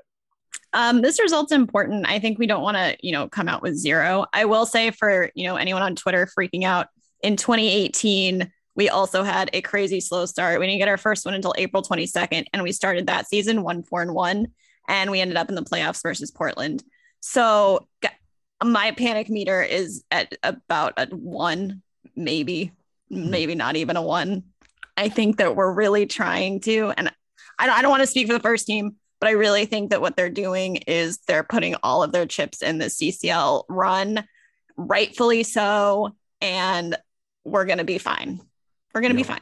Um, 0.73 1.01
this 1.01 1.19
result's 1.19 1.51
important. 1.51 2.07
I 2.07 2.19
think 2.19 2.37
we 2.37 2.45
don't 2.45 2.61
want 2.61 2.77
to, 2.77 2.95
you 3.01 3.11
know, 3.11 3.27
come 3.27 3.49
out 3.49 3.63
with 3.63 3.75
zero. 3.75 4.25
I 4.33 4.45
will 4.45 4.65
say 4.65 4.91
for, 4.91 5.31
you 5.33 5.45
know, 5.45 5.55
anyone 5.55 5.81
on 5.81 5.95
Twitter 5.95 6.27
freaking 6.37 6.63
out 6.63 6.87
in 7.21 7.35
2018, 7.35 8.51
we 8.79 8.87
also 8.87 9.23
had 9.23 9.49
a 9.51 9.59
crazy 9.59 9.99
slow 9.99 10.25
start. 10.25 10.57
We 10.57 10.65
didn't 10.65 10.79
get 10.79 10.87
our 10.87 10.95
first 10.95 11.25
one 11.25 11.33
until 11.33 11.53
April 11.57 11.83
22nd, 11.83 12.45
and 12.53 12.63
we 12.63 12.71
started 12.71 13.07
that 13.07 13.27
season 13.27 13.61
one, 13.61 13.83
four, 13.83 14.01
and 14.01 14.13
one, 14.13 14.47
and 14.87 15.11
we 15.11 15.19
ended 15.19 15.35
up 15.35 15.49
in 15.49 15.55
the 15.55 15.63
playoffs 15.63 16.01
versus 16.01 16.31
Portland. 16.31 16.81
So 17.19 17.89
my 18.63 18.91
panic 18.91 19.29
meter 19.29 19.61
is 19.61 20.05
at 20.11 20.33
about 20.43 20.93
a 20.95 21.07
one, 21.13 21.81
maybe, 22.15 22.71
mm-hmm. 23.11 23.29
maybe 23.29 23.53
not 23.53 23.75
even 23.75 23.97
a 23.97 24.01
one. 24.01 24.43
I 24.95 25.09
think 25.09 25.39
that 25.39 25.57
we're 25.57 25.73
really 25.73 26.05
trying 26.05 26.61
to, 26.61 26.93
and 26.95 27.11
I 27.59 27.65
don't, 27.65 27.77
I 27.77 27.81
don't 27.81 27.91
want 27.91 28.03
to 28.03 28.07
speak 28.07 28.27
for 28.27 28.33
the 28.33 28.39
first 28.39 28.65
team, 28.65 28.95
but 29.19 29.27
I 29.27 29.31
really 29.31 29.65
think 29.65 29.89
that 29.89 29.99
what 29.99 30.15
they're 30.15 30.29
doing 30.29 30.77
is 30.77 31.17
they're 31.27 31.43
putting 31.43 31.75
all 31.83 32.01
of 32.01 32.13
their 32.13 32.25
chips 32.25 32.61
in 32.61 32.77
the 32.77 32.85
CCL 32.85 33.65
run, 33.67 34.23
rightfully 34.77 35.43
so. 35.43 36.15
And 36.39 36.95
we're 37.43 37.65
going 37.65 37.79
to 37.79 37.83
be 37.83 37.97
fine. 37.97 38.39
We're 38.93 39.01
going 39.01 39.13
to 39.13 39.17
yeah. 39.19 39.23
be 39.23 39.27
fine. 39.27 39.41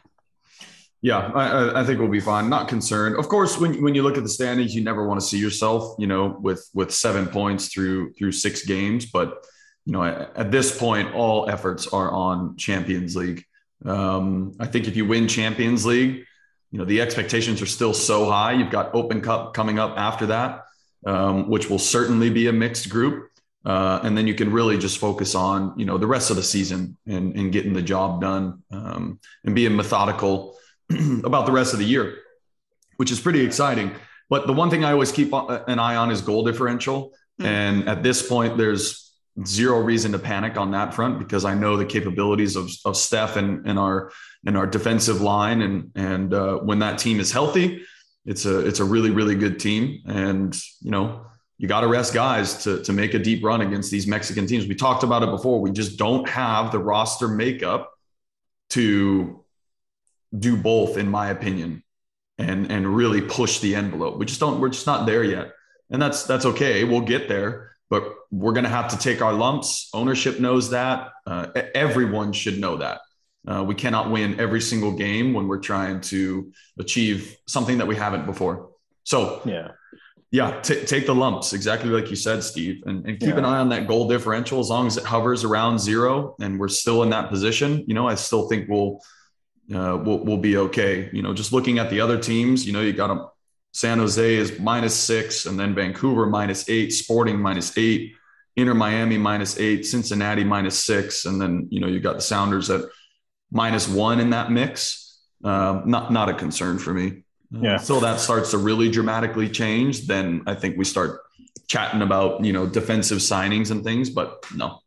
Yeah, 1.02 1.20
I, 1.20 1.82
I, 1.82 1.84
think 1.84 2.00
we'll 2.00 2.10
be 2.10 2.20
fine. 2.20 2.50
Not 2.50 2.68
concerned. 2.68 3.18
Of 3.18 3.30
course, 3.30 3.60
when 3.60 3.82
when 3.84 3.94
you 3.94 4.02
look 4.02 4.18
at 4.18 4.24
the 4.24 4.30
standings, 4.30 4.74
you 4.74 4.84
never 4.84 5.08
want 5.08 5.20
to 5.20 5.26
see 5.26 5.38
yourself, 5.38 5.96
you 6.00 6.08
know, 6.08 6.38
with 6.42 6.68
with 6.74 6.92
seven 6.92 7.28
points 7.28 7.68
through 7.68 8.14
through 8.14 8.32
six 8.32 8.66
games. 8.66 9.06
But 9.06 9.46
you 9.86 9.94
know, 9.94 10.04
at, 10.04 10.36
at 10.36 10.52
this 10.52 10.78
point, 10.78 11.14
all 11.14 11.50
efforts 11.50 11.88
are 11.88 12.12
on 12.12 12.58
Champions 12.58 13.16
League. 13.16 13.46
Um, 13.86 14.54
I 14.60 14.66
think 14.66 14.88
if 14.88 14.98
you 14.98 15.06
win 15.06 15.28
Champions 15.28 15.86
League, 15.86 16.26
you 16.72 16.80
know 16.80 16.86
the 16.86 17.02
expectations 17.02 17.62
are 17.62 17.68
still 17.68 17.94
so 17.94 18.26
high. 18.26 18.54
You've 18.54 18.72
got 18.72 18.96
Open 18.96 19.22
Cup 19.22 19.54
coming 19.54 19.78
up 19.78 19.98
after 19.98 20.26
that, 20.28 20.66
um, 21.06 21.48
which 21.48 21.70
will 21.70 21.80
certainly 21.80 22.32
be 22.32 22.48
a 22.48 22.54
mixed 22.54 22.90
group, 22.90 23.30
uh, 23.66 24.00
and 24.04 24.18
then 24.18 24.28
you 24.28 24.34
can 24.34 24.52
really 24.52 24.78
just 24.78 24.98
focus 24.98 25.36
on 25.36 25.78
you 25.78 25.86
know 25.86 25.98
the 25.98 26.08
rest 26.08 26.30
of 26.30 26.36
the 26.36 26.44
season 26.44 26.98
and, 27.06 27.36
and 27.36 27.52
getting 27.52 27.74
the 27.74 27.82
job 27.82 28.22
done 28.22 28.64
um, 28.72 29.20
and 29.44 29.56
being 29.56 29.76
methodical 29.76 30.58
about 31.24 31.46
the 31.46 31.52
rest 31.52 31.74
of 31.74 31.80
the 31.80 31.86
year, 31.86 32.18
which 32.98 33.12
is 33.12 33.20
pretty 33.20 33.42
exciting. 33.42 33.92
But 34.30 34.48
the 34.48 34.54
one 34.54 34.70
thing 34.70 34.84
I 34.84 34.92
always 34.92 35.12
keep 35.12 35.32
an 35.34 35.80
eye 35.80 35.96
on 35.96 36.12
is 36.12 36.22
goal 36.22 36.44
differential, 36.44 37.10
mm-hmm. 37.40 37.46
and 37.46 37.90
at 37.90 38.04
this 38.04 38.28
point, 38.28 38.58
there's 38.58 39.14
zero 39.46 39.80
reason 39.80 40.12
to 40.14 40.20
panic 40.20 40.58
on 40.58 40.72
that 40.72 40.94
front 40.94 41.20
because 41.20 41.46
I 41.46 41.54
know 41.54 41.78
the 41.78 41.86
capabilities 41.86 42.56
of, 42.56 42.72
of 42.86 42.98
Steph 42.98 43.36
and, 43.36 43.68
and 43.68 43.78
our 43.78 44.12
and 44.46 44.58
our 44.58 44.66
defensive 44.66 45.22
line 45.22 45.62
and 45.62 45.92
and 45.96 46.34
uh, 46.34 46.58
when 46.58 46.80
that 46.80 46.98
team 47.00 47.20
is 47.20 47.32
healthy, 47.32 47.86
it's 48.26 48.46
a 48.46 48.66
it's 48.66 48.80
a 48.80 48.86
really 48.86 49.10
really 49.10 49.36
good 49.36 49.60
team 49.60 50.02
and 50.06 50.60
you 50.82 50.92
know 50.92 51.26
you 51.58 51.68
got 51.68 51.82
to 51.82 51.88
rest 51.88 52.14
guys 52.14 52.64
to 52.64 52.84
to 52.84 52.94
make 52.94 53.14
a 53.14 53.20
deep 53.20 53.44
run 53.44 53.62
against 53.62 53.92
these 53.92 54.08
Mexican 54.08 54.48
teams. 54.48 54.68
We 54.68 54.76
talked 54.76 55.04
about 55.04 55.24
it 55.24 55.30
before. 55.30 55.60
We 55.60 55.72
just 55.72 55.98
don't 55.98 56.28
have 56.30 56.72
the 56.72 56.80
roster 56.80 57.28
makeup 57.28 57.92
to 58.72 59.44
do 60.38 60.58
both, 60.58 60.98
in 60.98 61.10
my 61.10 61.30
opinion, 61.30 61.84
and 62.38 62.72
and 62.72 62.88
really 62.88 63.22
push 63.22 63.60
the 63.60 63.76
envelope. 63.76 64.18
We 64.18 64.26
just 64.26 64.40
don't. 64.40 64.60
We're 64.60 64.70
just 64.70 64.88
not 64.88 65.06
there 65.06 65.24
yet, 65.24 65.54
and 65.90 66.02
that's 66.02 66.24
that's 66.24 66.46
okay. 66.46 66.84
We'll 66.84 67.02
get 67.02 67.28
there 67.28 67.68
but 67.90 68.16
we're 68.32 68.54
going 68.54 68.66
to 68.66 68.70
have 68.70 68.90
to 68.90 68.98
take 68.98 69.22
our 69.22 69.34
lumps. 69.34 69.90
Ownership 69.94 70.40
knows 70.40 70.72
that. 70.72 71.12
Uh, 71.26 71.48
everyone 71.74 72.34
should 72.34 72.60
know 72.60 72.78
that. 72.78 73.02
Uh, 73.48 73.64
we 73.64 73.76
cannot 73.76 74.12
win 74.12 74.40
every 74.40 74.60
single 74.60 74.92
game 74.92 75.34
when 75.34 75.48
we're 75.48 75.60
trying 75.60 76.02
to 76.02 76.52
achieve 76.78 77.38
something 77.48 77.78
that 77.78 77.88
we 77.88 77.96
haven't 77.96 78.26
before. 78.26 78.72
So, 79.04 79.42
yeah, 79.46 79.70
yeah, 80.38 80.62
t- 80.62 80.86
take 80.86 81.08
the 81.08 81.16
lumps, 81.16 81.54
exactly 81.54 81.90
like 81.90 82.12
you 82.12 82.16
said, 82.16 82.44
Steve, 82.44 82.84
and, 82.86 83.04
and 83.08 83.20
keep 83.20 83.30
yeah. 83.30 83.38
an 83.40 83.46
eye 83.46 83.58
on 83.58 83.70
that 83.70 83.88
goal 83.88 84.08
differential. 84.08 84.60
As 84.60 84.70
long 84.70 84.86
as 84.86 84.96
it 84.96 85.04
hovers 85.04 85.44
around 85.44 85.80
zero 85.80 86.36
and 86.40 86.60
we're 86.60 86.68
still 86.68 87.02
in 87.02 87.10
that 87.10 87.30
position, 87.30 87.84
you 87.88 87.96
know, 87.96 88.08
I 88.08 88.14
still 88.14 88.48
think 88.48 88.70
we'll 88.70 89.02
uh, 89.74 89.98
we'll, 89.98 90.20
we'll 90.20 90.38
be 90.38 90.58
okay. 90.58 91.10
You 91.12 91.24
know, 91.24 91.34
just 91.34 91.52
looking 91.54 91.80
at 91.80 91.90
the 91.90 92.02
other 92.02 92.20
teams, 92.20 92.68
you 92.68 92.72
know, 92.72 92.82
you 92.82 92.94
got 92.94 93.08
them 93.08 93.26
San 93.72 93.98
Jose 93.98 94.36
is 94.36 94.60
minus 94.60 94.96
six, 94.96 95.48
and 95.48 95.60
then 95.60 95.74
Vancouver 95.74 96.28
minus 96.28 96.70
eight, 96.70 96.94
Sporting 96.94 97.40
minus 97.40 97.76
eight, 97.76 98.14
Inter 98.56 98.76
Miami 98.76 99.18
minus 99.18 99.60
eight, 99.60 99.88
Cincinnati 99.88 100.44
minus 100.44 100.78
six, 100.78 101.26
and 101.26 101.42
then 101.42 101.68
you 101.72 101.80
know 101.80 101.88
you 101.88 102.00
got 102.00 102.16
the 102.16 102.22
Sounders 102.22 102.70
at 102.70 102.82
minus 103.52 103.88
one 103.88 104.20
in 104.20 104.30
that 104.30 104.52
mix. 104.52 105.20
Um, 105.44 105.84
not 105.86 106.12
not 106.12 106.30
a 106.30 106.36
concern 106.36 106.78
for 106.78 106.94
me. 106.94 107.24
Uh, 107.54 107.60
yeah. 107.62 107.80
Until 107.80 108.00
that 108.02 108.20
starts 108.20 108.52
to 108.52 108.58
really 108.58 108.90
dramatically 108.90 109.50
change, 109.50 110.08
then 110.08 110.44
I 110.48 110.56
think 110.56 110.78
we 110.78 110.86
start 110.86 111.22
chatting 111.68 112.02
about 112.02 112.44
you 112.44 112.54
know 112.54 112.66
defensive 112.68 113.20
signings 113.20 113.72
and 113.72 113.84
things. 113.84 114.10
But 114.10 114.46
no, 114.56 114.80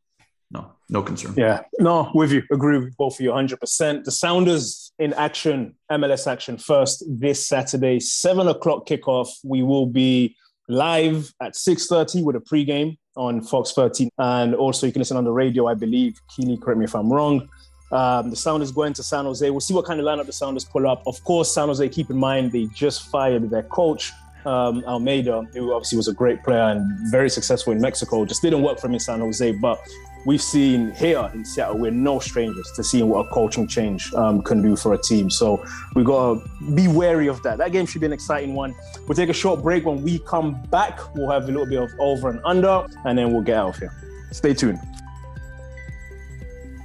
no, 0.50 0.72
no 0.88 1.02
concern. 1.02 1.34
Yeah, 1.36 1.62
no, 1.78 2.10
with 2.14 2.32
you. 2.32 2.42
Agree 2.52 2.78
with 2.78 2.96
both 2.96 3.14
of 3.14 3.20
you 3.20 3.30
100%. 3.30 4.04
The 4.04 4.10
Sounders 4.10 4.92
in 4.98 5.12
action, 5.14 5.76
MLS 5.90 6.26
action 6.30 6.58
first 6.58 7.04
this 7.08 7.46
Saturday, 7.46 8.00
7 8.00 8.48
o'clock 8.48 8.86
kickoff. 8.86 9.28
We 9.44 9.62
will 9.62 9.86
be 9.86 10.36
live 10.68 11.32
at 11.40 11.54
6.30 11.54 12.22
with 12.22 12.36
a 12.36 12.40
pregame 12.40 12.98
on 13.16 13.42
Fox 13.42 13.72
13. 13.72 14.10
And 14.18 14.54
also 14.54 14.86
you 14.86 14.92
can 14.92 15.00
listen 15.00 15.16
on 15.16 15.24
the 15.24 15.32
radio, 15.32 15.66
I 15.66 15.74
believe. 15.74 16.20
Keely, 16.34 16.58
correct 16.58 16.78
me 16.78 16.84
if 16.84 16.94
I'm 16.94 17.12
wrong. 17.12 17.48
Um, 17.92 18.30
the 18.30 18.36
Sounders 18.36 18.70
going 18.70 18.92
to 18.94 19.02
San 19.02 19.24
Jose. 19.24 19.48
We'll 19.50 19.60
see 19.60 19.74
what 19.74 19.84
kind 19.84 19.98
of 19.98 20.06
lineup 20.06 20.26
the 20.26 20.32
Sounders 20.32 20.64
pull 20.64 20.86
up. 20.88 21.02
Of 21.06 21.22
course, 21.24 21.52
San 21.52 21.68
Jose, 21.68 21.88
keep 21.88 22.10
in 22.10 22.16
mind, 22.16 22.52
they 22.52 22.66
just 22.66 23.08
fired 23.10 23.50
their 23.50 23.64
coach, 23.64 24.12
um, 24.46 24.84
Almeyda, 24.86 25.42
who 25.52 25.74
obviously 25.74 25.96
was 25.96 26.08
a 26.08 26.14
great 26.14 26.42
player 26.44 26.62
and 26.62 27.10
very 27.10 27.28
successful 27.28 27.72
in 27.72 27.80
Mexico. 27.80 28.24
Just 28.24 28.42
didn't 28.42 28.62
work 28.62 28.78
for 28.78 28.86
him 28.86 28.94
in 28.94 29.00
San 29.00 29.20
Jose. 29.20 29.52
But 29.52 29.80
we've 30.24 30.40
seen 30.40 30.92
here 30.92 31.30
in 31.34 31.44
Seattle, 31.44 31.78
we're 31.78 31.90
no 31.90 32.20
strangers 32.20 32.70
to 32.76 32.84
seeing 32.84 33.08
what 33.08 33.26
a 33.26 33.28
coaching 33.30 33.66
change 33.66 34.12
um, 34.14 34.42
can 34.42 34.62
do 34.62 34.76
for 34.76 34.94
a 34.94 34.98
team. 34.98 35.28
So 35.28 35.64
we've 35.94 36.06
got 36.06 36.34
to 36.34 36.74
be 36.74 36.88
wary 36.88 37.26
of 37.26 37.42
that. 37.42 37.58
That 37.58 37.72
game 37.72 37.86
should 37.86 38.00
be 38.00 38.06
an 38.06 38.12
exciting 38.12 38.54
one. 38.54 38.74
We'll 39.06 39.16
take 39.16 39.30
a 39.30 39.34
short 39.34 39.62
break. 39.62 39.84
When 39.84 40.02
we 40.02 40.20
come 40.20 40.62
back, 40.70 41.00
we'll 41.14 41.30
have 41.30 41.44
a 41.44 41.46
little 41.46 41.66
bit 41.66 41.82
of 41.82 41.90
over 41.98 42.30
and 42.30 42.40
under, 42.44 42.86
and 43.04 43.18
then 43.18 43.32
we'll 43.32 43.42
get 43.42 43.56
out 43.56 43.70
of 43.70 43.78
here. 43.78 43.92
Stay 44.30 44.54
tuned. 44.54 44.78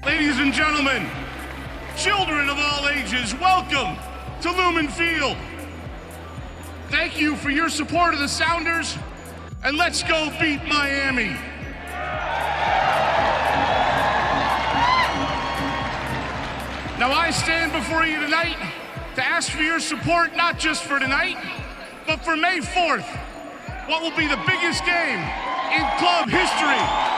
Ladies 0.06 0.38
and 0.38 0.54
gentlemen, 0.54 1.10
children 1.98 2.48
of 2.48 2.60
all 2.60 2.88
ages, 2.90 3.34
welcome 3.40 3.98
to 4.40 4.52
Lumen 4.52 4.88
Field. 4.88 5.36
Thank 6.90 7.20
you 7.20 7.36
for 7.36 7.50
your 7.50 7.70
support 7.70 8.14
of 8.14 8.20
the 8.20 8.28
Sounders, 8.28 9.00
and 9.64 9.78
let's 9.78 10.04
go 10.04 10.30
beat 10.40 10.64
Miami. 10.66 11.36
Now 17.00 17.12
I 17.12 17.32
stand 17.32 17.72
before 17.72 18.06
you 18.06 18.20
tonight 18.20 18.58
to 19.16 19.26
ask 19.26 19.50
for 19.50 19.64
your 19.64 19.80
support, 19.80 20.36
not 20.36 20.60
just 20.60 20.84
for 20.84 21.00
tonight, 21.00 21.38
but 22.06 22.24
for 22.24 22.38
May 22.38 22.60
4th, 22.60 23.08
what 23.88 24.04
will 24.04 24.16
be 24.16 24.28
the 24.28 24.40
biggest 24.46 24.86
game 24.86 25.20
in 25.74 25.98
club 25.98 26.30
history. 26.30 27.15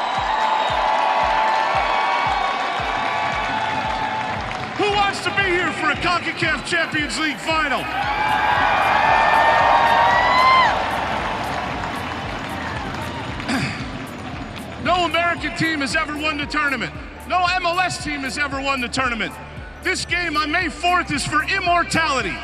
To 5.08 5.30
be 5.38 5.44
here 5.44 5.72
for 5.74 5.90
a 5.90 5.96
CONCACAF 5.96 6.66
Champions 6.66 7.18
League 7.18 7.38
final? 7.38 7.80
No 14.84 15.06
American 15.06 15.56
team 15.58 15.80
has 15.80 15.96
ever 15.96 16.18
won 16.18 16.38
the 16.38 16.46
tournament. 16.46 16.94
No 17.28 17.40
MLS 17.40 18.04
team 18.04 18.22
has 18.22 18.38
ever 18.38 18.62
won 18.62 18.82
the 18.82 18.90
tournament. 18.90 19.34
This 19.82 20.06
game 20.06 20.36
on 20.36 20.52
May 20.52 20.66
4th 20.66 21.14
is 21.14 21.26
for 21.26 21.44
immortality. 21.44 22.36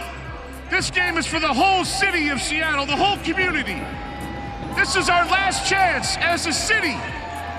This 0.70 0.90
game 0.90 1.18
is 1.18 1.28
for 1.28 1.40
the 1.40 1.54
whole 1.54 1.84
city 1.84 2.30
of 2.30 2.42
Seattle, 2.42 2.86
the 2.86 2.96
whole 2.96 3.18
community. 3.18 3.82
This 4.76 4.96
is 4.96 5.10
our 5.10 5.26
last 5.26 5.70
chance 5.70 6.16
as 6.18 6.48
a 6.48 6.54
city 6.54 6.96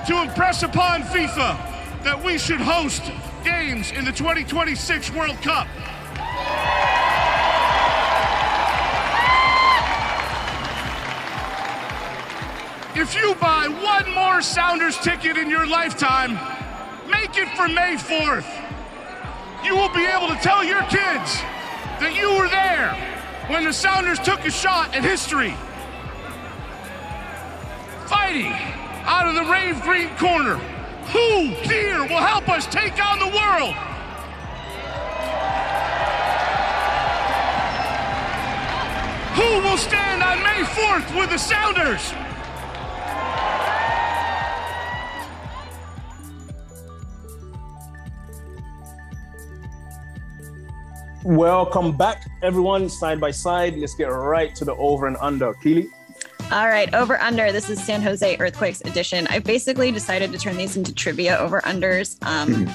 to 0.07 0.23
impress 0.23 0.63
upon 0.63 1.03
FIFA 1.03 2.03
that 2.05 2.23
we 2.25 2.39
should 2.39 2.61
host 2.61 3.03
games 3.45 3.93
in 3.93 4.05
the 4.05 4.13
2026 4.13 5.11
World 5.13 5.37
Cup. 5.43 5.69
If 12.97 13.15
you 13.15 13.35
buy 13.35 13.69
one 13.69 14.15
more 14.15 14.41
Sounders 14.41 14.97
ticket 14.99 15.37
in 15.37 15.51
your 15.51 15.67
lifetime, 15.67 16.35
make 17.11 17.37
it 17.37 17.49
for 17.57 17.69
May 17.69 17.97
4th. 17.97 18.47
You 19.65 19.77
will 19.77 19.93
be 19.93 20.07
able 20.07 20.29
to 20.29 20.41
tell 20.41 20.65
your 20.65 20.83
kids 20.83 21.41
that 22.01 22.15
you 22.17 22.37
were 22.39 22.49
there 22.49 22.95
when 23.49 23.65
the 23.65 23.73
Sounders 23.73 24.19
took 24.21 24.41
a 24.47 24.51
shot 24.51 24.95
at 24.95 25.03
history. 25.05 25.55
Fighting 28.07 28.53
out 29.05 29.29
of 29.29 29.35
the 29.35 29.45
rave 29.51 29.83
green 29.83 30.09
corner. 30.17 30.74
Who 31.13 31.49
here 31.69 32.01
will 32.03 32.19
help 32.19 32.49
us 32.49 32.67
take 32.67 33.05
on 33.05 33.19
the 33.19 33.27
world? 33.27 33.75
Who 39.35 39.69
will 39.69 39.77
stand 39.77 40.23
on 40.23 40.43
May 40.43 40.63
4th 40.65 41.19
with 41.19 41.31
the 41.31 41.39
Sounders? 41.39 42.13
Welcome 51.25 51.97
back, 51.97 52.27
everyone, 52.43 52.89
side 52.89 53.19
by 53.19 53.31
side. 53.31 53.77
Let's 53.77 53.95
get 53.95 54.07
right 54.07 54.55
to 54.57 54.65
the 54.65 54.75
over 54.77 55.07
and 55.07 55.17
under. 55.21 55.55
Keely? 55.55 55.89
All 56.55 56.69
right, 56.69 56.95
over 56.95 57.21
under. 57.21 57.51
This 57.51 57.69
is 57.69 57.83
San 57.83 58.01
Jose 58.01 58.37
Earthquakes 58.39 58.81
edition. 58.83 59.27
I 59.27 59.41
basically 59.41 59.91
decided 59.91 60.31
to 60.31 60.39
turn 60.39 60.57
these 60.57 60.77
into 60.77 60.95
trivia 60.95 61.37
over 61.37 61.61
unders. 61.63 62.17
Um, 62.25 62.71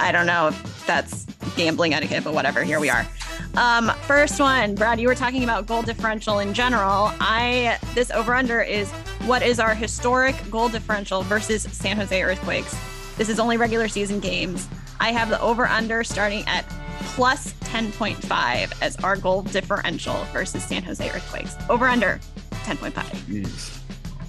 I 0.00 0.12
don't 0.12 0.24
know 0.24 0.48
if 0.48 0.86
that's 0.86 1.26
gambling 1.54 1.92
etiquette, 1.92 2.24
but 2.24 2.32
whatever. 2.32 2.64
Here 2.64 2.80
we 2.80 2.88
are. 2.88 3.06
Um, 3.54 3.90
first 4.06 4.40
one, 4.40 4.74
Brad, 4.74 4.98
you 4.98 5.06
were 5.08 5.14
talking 5.14 5.44
about 5.44 5.66
goal 5.66 5.82
differential 5.82 6.38
in 6.38 6.54
general. 6.54 7.12
I 7.20 7.76
this 7.94 8.10
over 8.12 8.34
under 8.34 8.62
is 8.62 8.90
what 9.26 9.42
is 9.42 9.60
our 9.60 9.74
historic 9.74 10.34
goal 10.50 10.70
differential 10.70 11.20
versus 11.20 11.64
San 11.64 11.98
Jose 11.98 12.22
Earthquakes. 12.22 12.74
This 13.18 13.28
is 13.28 13.38
only 13.38 13.58
regular 13.58 13.88
season 13.88 14.20
games. 14.20 14.66
I 15.00 15.12
have 15.12 15.28
the 15.28 15.38
over 15.42 15.66
under 15.66 16.02
starting 16.02 16.44
at 16.46 16.64
plus 17.00 17.52
10.5 17.64 18.72
as 18.80 18.96
our 19.04 19.16
goal 19.16 19.42
differential 19.42 20.24
versus 20.32 20.64
San 20.64 20.82
Jose 20.82 21.06
Earthquakes. 21.10 21.56
Over 21.68 21.88
under 21.88 22.20
10.5. 22.68 22.92
Jeez. 23.26 23.78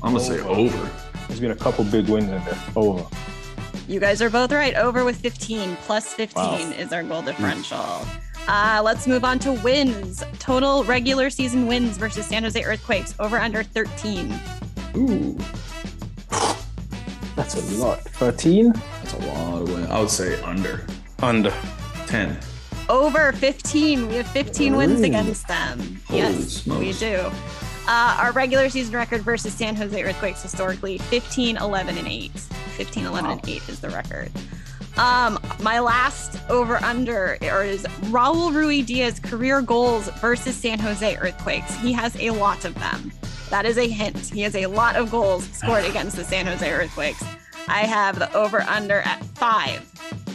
I'm 0.02 0.14
gonna 0.14 0.24
say 0.24 0.40
over. 0.40 0.90
There's 1.28 1.42
been 1.42 1.52
a 1.52 1.56
couple 1.56 1.84
big 1.84 2.08
wins 2.08 2.30
in 2.30 2.44
there. 2.46 2.58
Over. 2.76 3.06
You 3.90 4.00
guys 4.00 4.22
are 4.22 4.30
both 4.30 4.52
right. 4.54 4.74
Over 4.76 5.04
with 5.04 5.18
15. 5.18 5.76
Plus 5.78 6.14
15 6.14 6.44
Wow. 6.44 6.58
is 6.78 6.94
our 6.94 7.04
goal 7.04 7.22
differential. 7.22 7.84
Uh, 8.48 8.82
let's 8.84 9.08
move 9.08 9.24
on 9.26 9.40
to 9.40 9.52
wins. 9.54 10.24
Total 10.40 10.84
regular 10.86 11.30
season 11.30 11.68
wins 11.68 11.98
versus 11.98 12.26
San 12.26 12.44
Jose 12.44 12.64
Earthquakes. 12.64 13.14
Over 13.20 13.38
under 13.40 13.62
13. 13.62 14.34
Ooh, 14.96 15.38
That's 17.36 17.56
a 17.56 17.76
lot. 17.84 18.00
13? 18.02 18.72
that's 18.72 19.14
a 19.14 19.18
lot 19.28 19.62
of 19.64 19.72
wins. 19.74 19.90
I 19.90 20.00
would 20.00 20.10
say 20.10 20.42
under 20.44 20.86
Under. 21.22 21.54
ten. 22.08 22.40
Over 22.90 23.34
15. 23.34 24.08
We 24.08 24.16
have 24.16 24.28
15 24.28 24.76
wins 24.76 25.02
against 25.02 25.48
them. 25.48 26.02
Holy 26.08 26.20
yes, 26.22 26.48
smokes. 26.64 26.80
we 26.80 26.94
do. 26.94 27.30
Uh, 27.92 28.16
our 28.22 28.32
regular 28.34 28.70
season 28.70 28.94
record 28.94 29.24
versus 29.24 29.52
San 29.52 29.76
Jose 29.76 30.04
Earthquakes 30.04 30.44
historically 30.44 31.00
15, 31.00 31.58
11, 31.58 31.98
and 31.98 32.08
8. 32.08 32.30
15, 32.30 33.06
11, 33.08 33.32
and 33.32 33.50
8 33.50 33.68
is 33.68 33.80
the 33.80 33.90
record. 33.90 34.32
Um, 34.96 35.40
my 35.64 35.80
last 35.80 36.40
over 36.52 36.78
under 36.84 37.40
is 37.42 37.82
Raul 38.12 38.52
Ruidíaz 38.52 39.24
career 39.24 39.64
goals 39.64 40.08
versus 40.20 40.56
San 40.56 40.78
Jose 40.78 41.18
Earthquakes. 41.18 41.74
He 41.78 41.92
has 41.94 42.16
a 42.18 42.30
lot 42.30 42.64
of 42.64 42.76
them. 42.76 43.12
That 43.50 43.66
is 43.66 43.80
a 43.80 43.88
hint. 43.88 44.20
He 44.20 44.42
has 44.42 44.56
a 44.56 44.68
lot 44.68 44.96
of 44.96 45.10
goals 45.10 45.50
scored 45.50 45.86
against 45.90 46.16
the 46.16 46.24
San 46.24 46.46
Jose 46.46 46.72
Earthquakes. 46.72 47.24
I 47.68 47.88
have 47.88 48.20
the 48.20 48.32
over 48.38 48.62
under 48.62 49.00
at 49.00 49.24
five. 49.24 49.82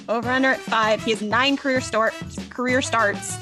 Over 0.09 0.29
under 0.29 0.49
at 0.49 0.61
five. 0.61 1.05
He 1.05 1.13
has 1.13 1.23
nine 1.23 1.57
career 1.57 1.81
start 1.81 2.15
career 2.51 2.83
starts. 2.83 3.39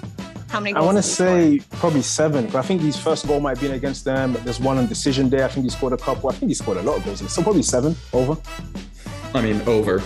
How 0.53 0.61
many 0.61 0.75
I 0.77 0.81
want 0.81 0.97
to 0.97 1.03
has 1.03 1.07
he 1.07 1.15
scored? 1.15 1.63
say 1.63 1.79
probably 1.79 2.03
seven. 2.03 2.47
'cause 2.47 2.57
I 2.57 2.63
think 2.63 2.83
his 2.83 2.97
first 2.97 3.27
goal 3.27 3.41
might 3.41 3.57
have 3.57 3.61
been 3.61 3.73
against 3.73 4.05
them. 4.05 4.37
There's 4.45 4.61
one 4.61 4.77
on 4.79 4.87
decision 4.87 5.31
day. 5.31 5.43
I 5.45 5.49
think 5.49 5.65
he 5.65 5.71
scored 5.71 5.95
a 5.95 5.97
couple. 5.97 6.29
I 6.29 6.35
think 6.35 6.51
he 6.51 6.55
scored 6.55 6.77
a 6.77 6.83
lot 6.83 6.99
of 6.99 7.05
goals. 7.07 7.23
So 7.33 7.43
probably 7.43 7.63
seven. 7.63 7.97
Over. 8.13 8.37
I 9.35 9.41
mean, 9.41 9.63
over. 9.67 10.03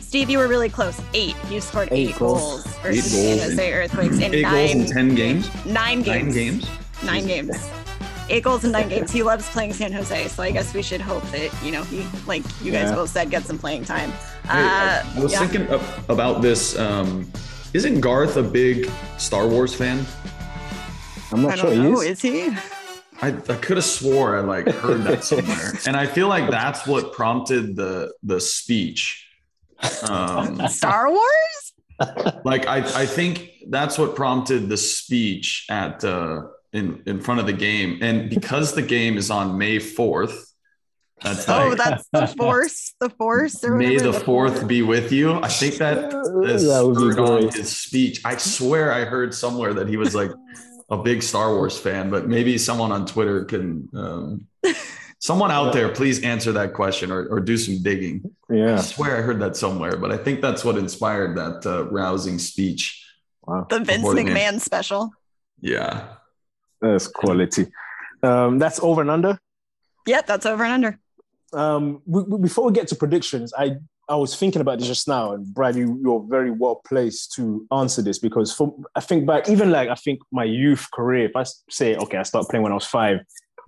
Steve, 0.00 0.28
you 0.28 0.38
were 0.38 0.48
really 0.48 0.68
close. 0.68 1.00
Eight. 1.14 1.36
You 1.50 1.60
scored 1.60 1.88
eight, 1.92 2.10
Eight 2.10 2.18
goals, 2.18 2.40
goals. 2.40 2.66
versus 2.82 3.14
Eight 3.14 3.18
San 3.18 3.36
goals 3.38 3.50
Jose 3.50 3.72
Earthquakes 3.72 4.16
in 4.18 4.34
Eight 4.34 4.42
nine, 4.42 4.66
goals 4.76 4.88
in 4.90 4.94
ten 4.94 5.14
games. 5.14 5.48
nine 5.64 6.02
games. 6.02 6.24
Nine 6.26 6.32
games. 6.34 6.66
Nine 7.04 7.26
games. 7.26 7.70
Eight 8.28 8.42
goals 8.44 8.64
in 8.64 8.72
nine 8.72 8.88
games. 8.88 9.10
He 9.12 9.22
loves 9.22 9.48
playing 9.50 9.72
San 9.72 9.92
Jose, 9.92 10.28
so 10.28 10.42
I 10.42 10.50
guess 10.50 10.74
we 10.74 10.82
should 10.82 11.00
hope 11.00 11.22
that 11.30 11.50
you 11.64 11.70
know 11.70 11.82
he, 11.84 12.04
like 12.26 12.42
you 12.62 12.72
guys 12.72 12.88
Yeah. 12.90 12.94
both 12.96 13.10
said, 13.10 13.30
gets 13.30 13.46
some 13.46 13.58
playing 13.58 13.84
time. 13.84 14.10
Hey, 14.10 14.48
I, 14.50 14.98
Uh, 14.98 15.04
I 15.16 15.20
was 15.20 15.32
yeah. 15.32 15.38
thinking 15.46 15.66
about 16.08 16.42
this. 16.42 16.76
Um, 16.78 17.30
isn't 17.74 18.00
Garth 18.00 18.36
a 18.36 18.42
big 18.42 18.90
Star 19.18 19.46
Wars 19.46 19.74
fan? 19.74 20.04
I'm 21.32 21.42
not 21.42 21.52
I 21.52 21.56
sure 21.56 21.70
don't 21.70 21.84
he 21.84 21.90
know. 21.90 22.00
is. 22.00 22.08
Is 22.10 22.22
he? 22.22 22.48
I, 23.22 23.28
I 23.28 23.54
could 23.56 23.76
have 23.76 23.84
swore 23.84 24.36
I 24.36 24.40
like 24.40 24.68
heard 24.68 25.02
that 25.04 25.24
somewhere, 25.24 25.72
and 25.86 25.96
I 25.96 26.06
feel 26.06 26.28
like 26.28 26.50
that's 26.50 26.86
what 26.86 27.12
prompted 27.12 27.76
the 27.76 28.12
the 28.22 28.40
speech. 28.40 29.28
Um, 30.08 30.66
Star 30.68 31.08
Wars? 31.08 31.72
like 32.44 32.66
I, 32.66 32.78
I 33.02 33.06
think 33.06 33.50
that's 33.68 33.96
what 33.96 34.16
prompted 34.16 34.68
the 34.68 34.76
speech 34.76 35.66
at 35.70 36.04
uh, 36.04 36.42
in 36.72 37.02
in 37.06 37.20
front 37.20 37.40
of 37.40 37.46
the 37.46 37.52
game, 37.52 37.98
and 38.02 38.28
because 38.28 38.74
the 38.74 38.82
game 38.82 39.16
is 39.16 39.30
on 39.30 39.56
May 39.56 39.78
fourth, 39.78 40.51
that's 41.22 41.48
Oh, 41.48 41.68
like 41.68 41.78
that's 41.78 42.08
the 42.12 42.26
force. 42.26 42.94
The 43.00 43.10
force. 43.10 43.62
Or 43.64 43.76
May 43.76 43.94
whatever 43.96 44.12
the 44.12 44.20
fourth 44.24 44.66
be 44.66 44.82
with 44.82 45.12
you. 45.12 45.34
I 45.34 45.48
think 45.48 45.76
that 45.76 46.12
is 46.44 46.66
That 46.66 46.84
would 46.84 47.16
be 47.16 47.22
on 47.22 47.48
his 47.52 47.74
speech. 47.76 48.20
I 48.24 48.36
swear 48.36 48.92
I 48.92 49.04
heard 49.04 49.34
somewhere 49.34 49.74
that 49.74 49.88
he 49.88 49.96
was 49.96 50.14
like 50.14 50.30
a 50.90 50.96
big 50.96 51.22
Star 51.22 51.54
Wars 51.54 51.78
fan, 51.78 52.10
but 52.10 52.28
maybe 52.28 52.58
someone 52.58 52.92
on 52.92 53.06
Twitter 53.06 53.44
can. 53.44 53.88
Um, 53.94 54.46
someone 55.18 55.52
out 55.52 55.72
there, 55.72 55.88
please 55.88 56.22
answer 56.24 56.50
that 56.52 56.74
question 56.74 57.12
or, 57.12 57.26
or 57.28 57.38
do 57.40 57.56
some 57.56 57.80
digging. 57.82 58.34
Yeah, 58.50 58.74
I 58.74 58.80
swear 58.80 59.16
I 59.16 59.22
heard 59.22 59.40
that 59.40 59.56
somewhere, 59.56 59.96
but 59.96 60.10
I 60.10 60.16
think 60.16 60.40
that's 60.40 60.64
what 60.64 60.76
inspired 60.76 61.36
that 61.36 61.64
uh, 61.64 61.84
rousing 61.90 62.38
speech. 62.38 62.98
Wow. 63.42 63.66
The 63.70 63.78
Vince 63.80 64.02
Before 64.02 64.14
game. 64.14 64.26
McMahon 64.28 64.60
special. 64.60 65.10
Yeah. 65.60 66.08
That's 66.80 67.06
quality. 67.06 67.66
Um, 68.22 68.58
that's 68.58 68.80
over 68.80 69.00
and 69.00 69.10
under. 69.10 69.38
Yep, 70.06 70.26
that's 70.26 70.46
over 70.46 70.64
and 70.64 70.72
under. 70.72 70.98
Um, 71.52 72.02
we, 72.06 72.38
before 72.38 72.66
we 72.66 72.72
get 72.72 72.88
to 72.88 72.96
predictions, 72.96 73.52
I 73.56 73.76
I 74.08 74.16
was 74.16 74.34
thinking 74.36 74.60
about 74.60 74.78
this 74.78 74.88
just 74.88 75.06
now, 75.06 75.32
and 75.32 75.46
Brad, 75.54 75.76
you, 75.76 75.98
you're 76.02 76.24
very 76.28 76.50
well 76.50 76.82
placed 76.86 77.32
to 77.34 77.66
answer 77.72 78.02
this 78.02 78.18
because 78.18 78.52
for, 78.52 78.74
I 78.96 79.00
think 79.00 79.26
back, 79.26 79.48
even 79.48 79.70
like 79.70 79.88
I 79.88 79.94
think 79.94 80.20
my 80.32 80.44
youth 80.44 80.88
career, 80.92 81.26
if 81.26 81.36
I 81.36 81.44
say, 81.70 81.96
okay, 81.96 82.18
I 82.18 82.24
started 82.24 82.48
playing 82.48 82.64
when 82.64 82.72
I 82.72 82.74
was 82.74 82.84
five, 82.84 83.20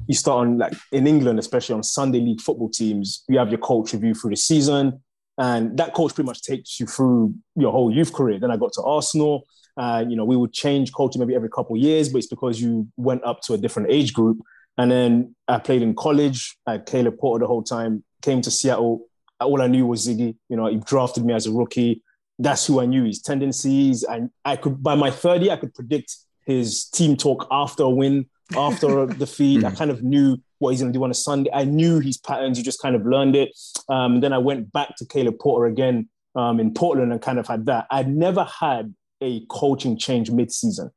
you 0.06 0.14
start 0.14 0.46
on 0.46 0.58
like 0.58 0.74
in 0.90 1.06
England, 1.06 1.38
especially 1.38 1.76
on 1.76 1.82
Sunday 1.82 2.20
league 2.20 2.40
football 2.40 2.68
teams, 2.68 3.22
you 3.28 3.38
have 3.38 3.48
your 3.48 3.58
coach 3.58 3.92
review 3.92 4.14
through 4.14 4.30
the 4.30 4.36
season, 4.36 5.00
and 5.38 5.76
that 5.78 5.94
coach 5.94 6.14
pretty 6.14 6.26
much 6.26 6.42
takes 6.42 6.80
you 6.80 6.86
through 6.86 7.34
your 7.54 7.70
whole 7.70 7.90
youth 7.92 8.12
career. 8.12 8.38
Then 8.40 8.50
I 8.50 8.56
got 8.56 8.72
to 8.74 8.82
Arsenal, 8.82 9.46
uh, 9.76 10.04
you 10.06 10.16
know, 10.16 10.24
we 10.24 10.36
would 10.36 10.52
change 10.52 10.92
coaching 10.92 11.20
maybe 11.20 11.34
every 11.34 11.48
couple 11.48 11.76
of 11.76 11.82
years, 11.82 12.08
but 12.08 12.18
it's 12.18 12.26
because 12.26 12.60
you 12.60 12.88
went 12.96 13.24
up 13.24 13.40
to 13.42 13.54
a 13.54 13.58
different 13.58 13.90
age 13.90 14.12
group. 14.12 14.38
And 14.76 14.90
then 14.90 15.34
I 15.46 15.58
played 15.58 15.82
in 15.82 15.94
college. 15.94 16.56
I 16.66 16.72
had 16.72 16.86
Caleb 16.86 17.18
Porter 17.18 17.44
the 17.44 17.46
whole 17.46 17.62
time. 17.62 18.04
Came 18.22 18.40
to 18.42 18.50
Seattle. 18.50 19.06
All 19.40 19.62
I 19.62 19.66
knew 19.66 19.86
was 19.86 20.06
Ziggy. 20.06 20.36
You 20.48 20.56
know, 20.56 20.66
he 20.66 20.76
drafted 20.76 21.24
me 21.24 21.34
as 21.34 21.46
a 21.46 21.52
rookie. 21.52 22.02
that's 22.38 22.66
who 22.66 22.80
I 22.80 22.86
knew. 22.86 23.04
His 23.04 23.20
tendencies, 23.20 24.02
and 24.02 24.30
I 24.44 24.56
could 24.56 24.82
by 24.82 24.94
my 24.94 25.10
third 25.10 25.42
year, 25.42 25.52
I 25.52 25.56
could 25.56 25.74
predict 25.74 26.16
his 26.46 26.86
team 26.86 27.16
talk 27.16 27.46
after 27.50 27.84
a 27.84 27.90
win, 27.90 28.26
after 28.56 29.02
a 29.02 29.06
defeat. 29.24 29.64
I 29.64 29.70
kind 29.70 29.90
of 29.90 30.02
knew 30.02 30.38
what 30.58 30.70
he's 30.70 30.80
going 30.80 30.92
to 30.92 30.98
do 30.98 31.04
on 31.04 31.10
a 31.10 31.14
Sunday. 31.14 31.50
I 31.52 31.64
knew 31.64 32.00
his 32.00 32.16
patterns. 32.16 32.58
You 32.58 32.64
just 32.64 32.80
kind 32.80 32.96
of 32.96 33.06
learned 33.06 33.36
it. 33.36 33.50
Um, 33.88 34.20
then 34.20 34.32
I 34.32 34.38
went 34.38 34.72
back 34.72 34.96
to 34.96 35.06
Caleb 35.06 35.38
Porter 35.38 35.66
again 35.66 36.08
um, 36.34 36.58
in 36.58 36.72
Portland 36.74 37.12
and 37.12 37.20
kind 37.20 37.38
of 37.38 37.46
had 37.46 37.66
that. 37.66 37.86
I'd 37.90 38.08
never 38.08 38.44
had 38.44 38.94
a 39.20 39.44
coaching 39.48 39.96
change 39.96 40.30
mid-season. 40.30 40.90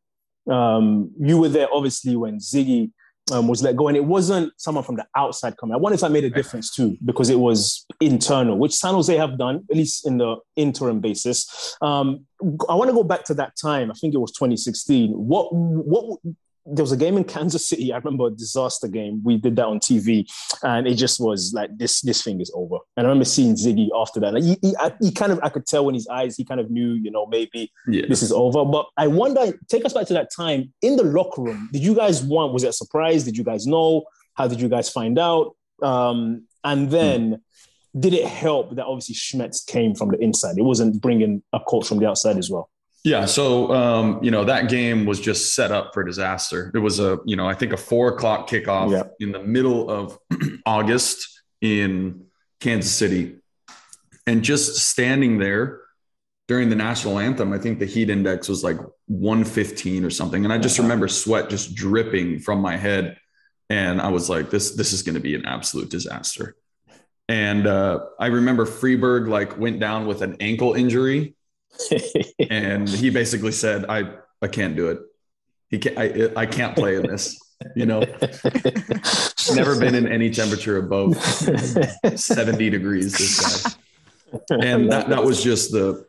Um, 0.50 1.12
you 1.20 1.38
were 1.38 1.50
there 1.50 1.68
obviously 1.74 2.16
when 2.16 2.40
Ziggy 2.40 2.92
um, 3.32 3.48
was 3.48 3.62
let 3.64 3.76
go, 3.76 3.88
and 3.88 3.98
it 3.98 4.06
wasn't 4.06 4.54
someone 4.58 4.84
from 4.84 4.96
the 4.96 5.06
outside 5.16 5.58
coming. 5.58 5.74
I 5.74 5.78
wonder 5.78 5.96
if 5.96 6.02
that 6.02 6.12
made 6.12 6.24
a 6.24 6.30
difference 6.30 6.74
too, 6.74 6.98
because 7.04 7.30
it 7.30 7.40
was 7.40 7.86
internal, 8.00 8.58
which 8.58 8.74
San 8.74 8.94
Jose 8.94 9.16
have 9.16 9.38
done 9.38 9.66
at 9.70 9.76
least 9.76 10.08
in 10.08 10.18
the 10.18 10.38
interim 10.56 11.00
basis. 11.00 11.78
Um, 11.82 12.26
I 12.70 12.76
want 12.76 12.90
to 12.90 12.94
go 12.94 13.04
back 13.04 13.24
to 13.26 13.34
that 13.36 13.54
time. 13.62 13.92
I 13.92 13.94
think 13.96 14.14
it 14.14 14.20
was 14.20 14.32
2016. 14.32 15.12
What 15.12 15.50
what 15.54 16.20
there 16.70 16.84
was 16.84 16.92
a 16.92 16.98
game 16.98 17.18
in 17.18 17.24
Kansas 17.24 17.68
City. 17.68 17.94
I 17.94 17.98
remember 17.98 18.28
a 18.28 18.32
disaster 18.32 18.88
game. 18.88 19.22
We 19.24 19.38
did 19.38 19.56
that 19.56 19.66
on 19.66 19.80
TV, 19.80 20.30
and 20.64 20.86
it 20.86 20.96
just 20.96 21.20
was 21.20 21.54
like 21.54 21.76
this. 21.78 22.02
This 22.02 22.24
thing 22.24 22.42
is 22.42 22.52
over. 22.54 22.78
And 22.98 23.08
I 23.08 23.10
remember 23.10 23.26
seeing 23.26 23.56
Ziggy 23.56 23.88
after 23.96 24.20
that. 24.20 24.34
Like 24.34 24.44
he, 24.44 24.58
he, 24.62 24.76
I, 24.78 24.94
he 25.00 25.12
kind 25.12 25.32
of, 25.32 25.40
I 25.42 25.50
could 25.50 25.66
tell 25.66 25.88
in 25.88 25.96
his 25.96 26.08
eyes, 26.08 26.36
he 26.36 26.44
kind 26.44 26.60
of 26.60 26.70
knew, 26.70 26.94
you 26.94 27.10
know, 27.10 27.26
maybe 27.26 27.72
yeah. 27.88 28.06
this 28.10 28.22
is 28.22 28.32
over. 28.32 28.66
But 28.66 28.88
I 28.98 29.08
wonder, 29.08 29.58
take 29.70 29.86
us 29.86 29.94
back 29.94 30.08
to 30.08 30.14
that 30.14 30.30
time 30.36 30.74
in 30.82 30.98
the 30.98 31.04
locker 31.04 31.42
room. 31.42 31.70
Did 31.72 31.84
you 31.84 31.96
guys 31.96 32.22
want? 32.22 32.54
Was 32.54 32.64
it 32.64 32.70
a 32.70 32.74
surprise? 32.74 33.24
Did 33.24 33.38
you 33.38 33.44
guys 33.44 33.66
know? 33.66 34.04
How 34.34 34.48
did 34.48 34.60
you 34.60 34.68
guys 34.70 34.90
find 34.90 35.18
out? 35.18 35.56
Um, 35.82 36.48
and 36.64 36.92
then. 36.92 37.30
Hmm. 37.30 37.36
Did 37.98 38.14
it 38.14 38.26
help 38.26 38.76
that 38.76 38.86
obviously 38.86 39.16
Schmetz 39.16 39.66
came 39.66 39.96
from 39.96 40.10
the 40.10 40.20
inside? 40.20 40.60
It 40.60 40.62
wasn't 40.62 41.02
bringing 41.02 41.42
a 41.52 41.60
coach 41.60 41.88
from 41.88 41.98
the 41.98 42.06
outside 42.06 42.38
as 42.38 42.48
well. 42.48 42.70
Yeah, 43.08 43.24
so 43.24 43.72
um, 43.72 44.22
you 44.22 44.32
know 44.32 44.44
that 44.44 44.68
game 44.68 45.06
was 45.06 45.22
just 45.22 45.56
set 45.56 45.72
up 45.72 45.94
for 45.94 46.04
disaster. 46.04 46.72
It 46.76 46.80
was 46.80 47.00
a 47.00 47.20
you 47.24 47.38
know 47.38 47.48
I 47.48 47.54
think 47.54 47.72
a 47.72 47.78
four 47.78 48.10
o'clock 48.10 48.50
kickoff 48.50 48.92
yeah. 48.92 49.04
in 49.22 49.32
the 49.32 49.42
middle 49.42 49.90
of 49.90 50.20
August 50.66 51.42
in 51.62 52.26
Kansas 52.60 52.92
City, 52.92 53.38
and 54.26 54.44
just 54.44 54.76
standing 54.76 55.38
there 55.38 55.80
during 56.50 56.68
the 56.68 56.76
national 56.76 57.18
anthem, 57.18 57.54
I 57.54 57.60
think 57.60 57.80
the 57.80 57.86
heat 57.86 58.10
index 58.10 58.50
was 58.50 58.62
like 58.62 58.78
115 59.06 60.04
or 60.04 60.10
something, 60.10 60.44
and 60.44 60.52
I 60.52 60.58
just 60.58 60.78
remember 60.78 61.08
sweat 61.08 61.50
just 61.50 61.76
dripping 61.76 62.40
from 62.40 62.60
my 62.60 62.76
head, 62.76 63.16
and 63.70 64.02
I 64.02 64.10
was 64.10 64.30
like, 64.30 64.50
this 64.50 64.72
this 64.72 64.92
is 64.92 65.02
going 65.02 65.16
to 65.16 65.22
be 65.22 65.34
an 65.34 65.46
absolute 65.46 65.90
disaster. 65.90 66.58
And 67.30 67.68
uh, 67.68 68.00
I 68.20 68.28
remember 68.28 68.66
Friberg 68.66 69.30
like 69.30 69.58
went 69.58 69.80
down 69.80 70.08
with 70.08 70.22
an 70.22 70.36
ankle 70.42 70.74
injury 70.74 71.37
and 72.50 72.88
he 72.88 73.10
basically 73.10 73.52
said, 73.52 73.86
"I 73.90 74.12
I 74.42 74.48
can't 74.48 74.76
do 74.76 74.90
it. 74.90 75.00
He 75.70 75.80
can't. 75.80 75.98
I 75.98 76.30
I 76.36 76.46
can't 76.46 76.76
play 76.76 76.96
in 76.96 77.04
this. 77.04 77.38
You 77.76 77.86
know, 77.86 78.02
never 79.56 79.80
been 79.80 79.96
in 79.96 80.08
any 80.08 80.30
temperature 80.30 80.78
above 80.78 81.18
seventy 82.16 82.70
degrees. 82.70 83.18
This 83.18 83.64
guy, 83.64 84.58
and 84.62 84.92
that 84.92 85.10
that 85.10 85.24
was 85.24 85.44
just 85.44 85.72
the 85.72 86.06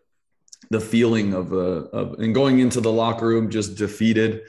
the 0.70 0.80
feeling 0.80 1.32
of 1.32 1.52
uh 1.52 1.88
of 1.96 2.18
and 2.20 2.34
going 2.34 2.58
into 2.58 2.80
the 2.80 2.92
locker 2.92 3.26
room 3.26 3.50
just 3.50 3.76
defeated." 3.76 4.42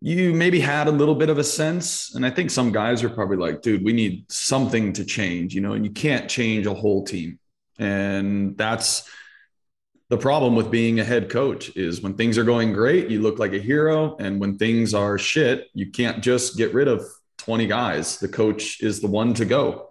you 0.00 0.34
maybe 0.34 0.60
had 0.60 0.88
a 0.88 0.90
little 0.90 1.14
bit 1.14 1.30
of 1.30 1.38
a 1.38 1.44
sense. 1.44 2.14
And 2.14 2.24
I 2.26 2.30
think 2.30 2.50
some 2.50 2.70
guys 2.70 3.02
are 3.02 3.08
probably 3.08 3.38
like, 3.38 3.62
dude, 3.62 3.84
we 3.84 3.92
need 3.92 4.30
something 4.30 4.92
to 4.94 5.04
change, 5.04 5.54
you 5.54 5.60
know, 5.60 5.72
and 5.72 5.84
you 5.84 5.90
can't 5.90 6.28
change 6.28 6.66
a 6.66 6.74
whole 6.74 7.04
team. 7.04 7.38
And 7.78 8.56
that's 8.56 9.08
the 10.08 10.16
problem 10.16 10.54
with 10.54 10.70
being 10.70 11.00
a 11.00 11.04
head 11.04 11.28
coach 11.28 11.76
is 11.76 12.00
when 12.00 12.14
things 12.14 12.38
are 12.38 12.44
going 12.44 12.72
great, 12.72 13.10
you 13.10 13.20
look 13.20 13.38
like 13.38 13.52
a 13.52 13.58
hero. 13.58 14.16
And 14.18 14.40
when 14.40 14.56
things 14.56 14.94
are 14.94 15.18
shit, 15.18 15.68
you 15.74 15.90
can't 15.90 16.22
just 16.22 16.56
get 16.56 16.72
rid 16.72 16.86
of 16.86 17.04
20 17.38 17.66
guys. 17.66 18.18
The 18.18 18.28
coach 18.28 18.80
is 18.80 19.00
the 19.00 19.08
one 19.08 19.34
to 19.34 19.44
go. 19.44 19.90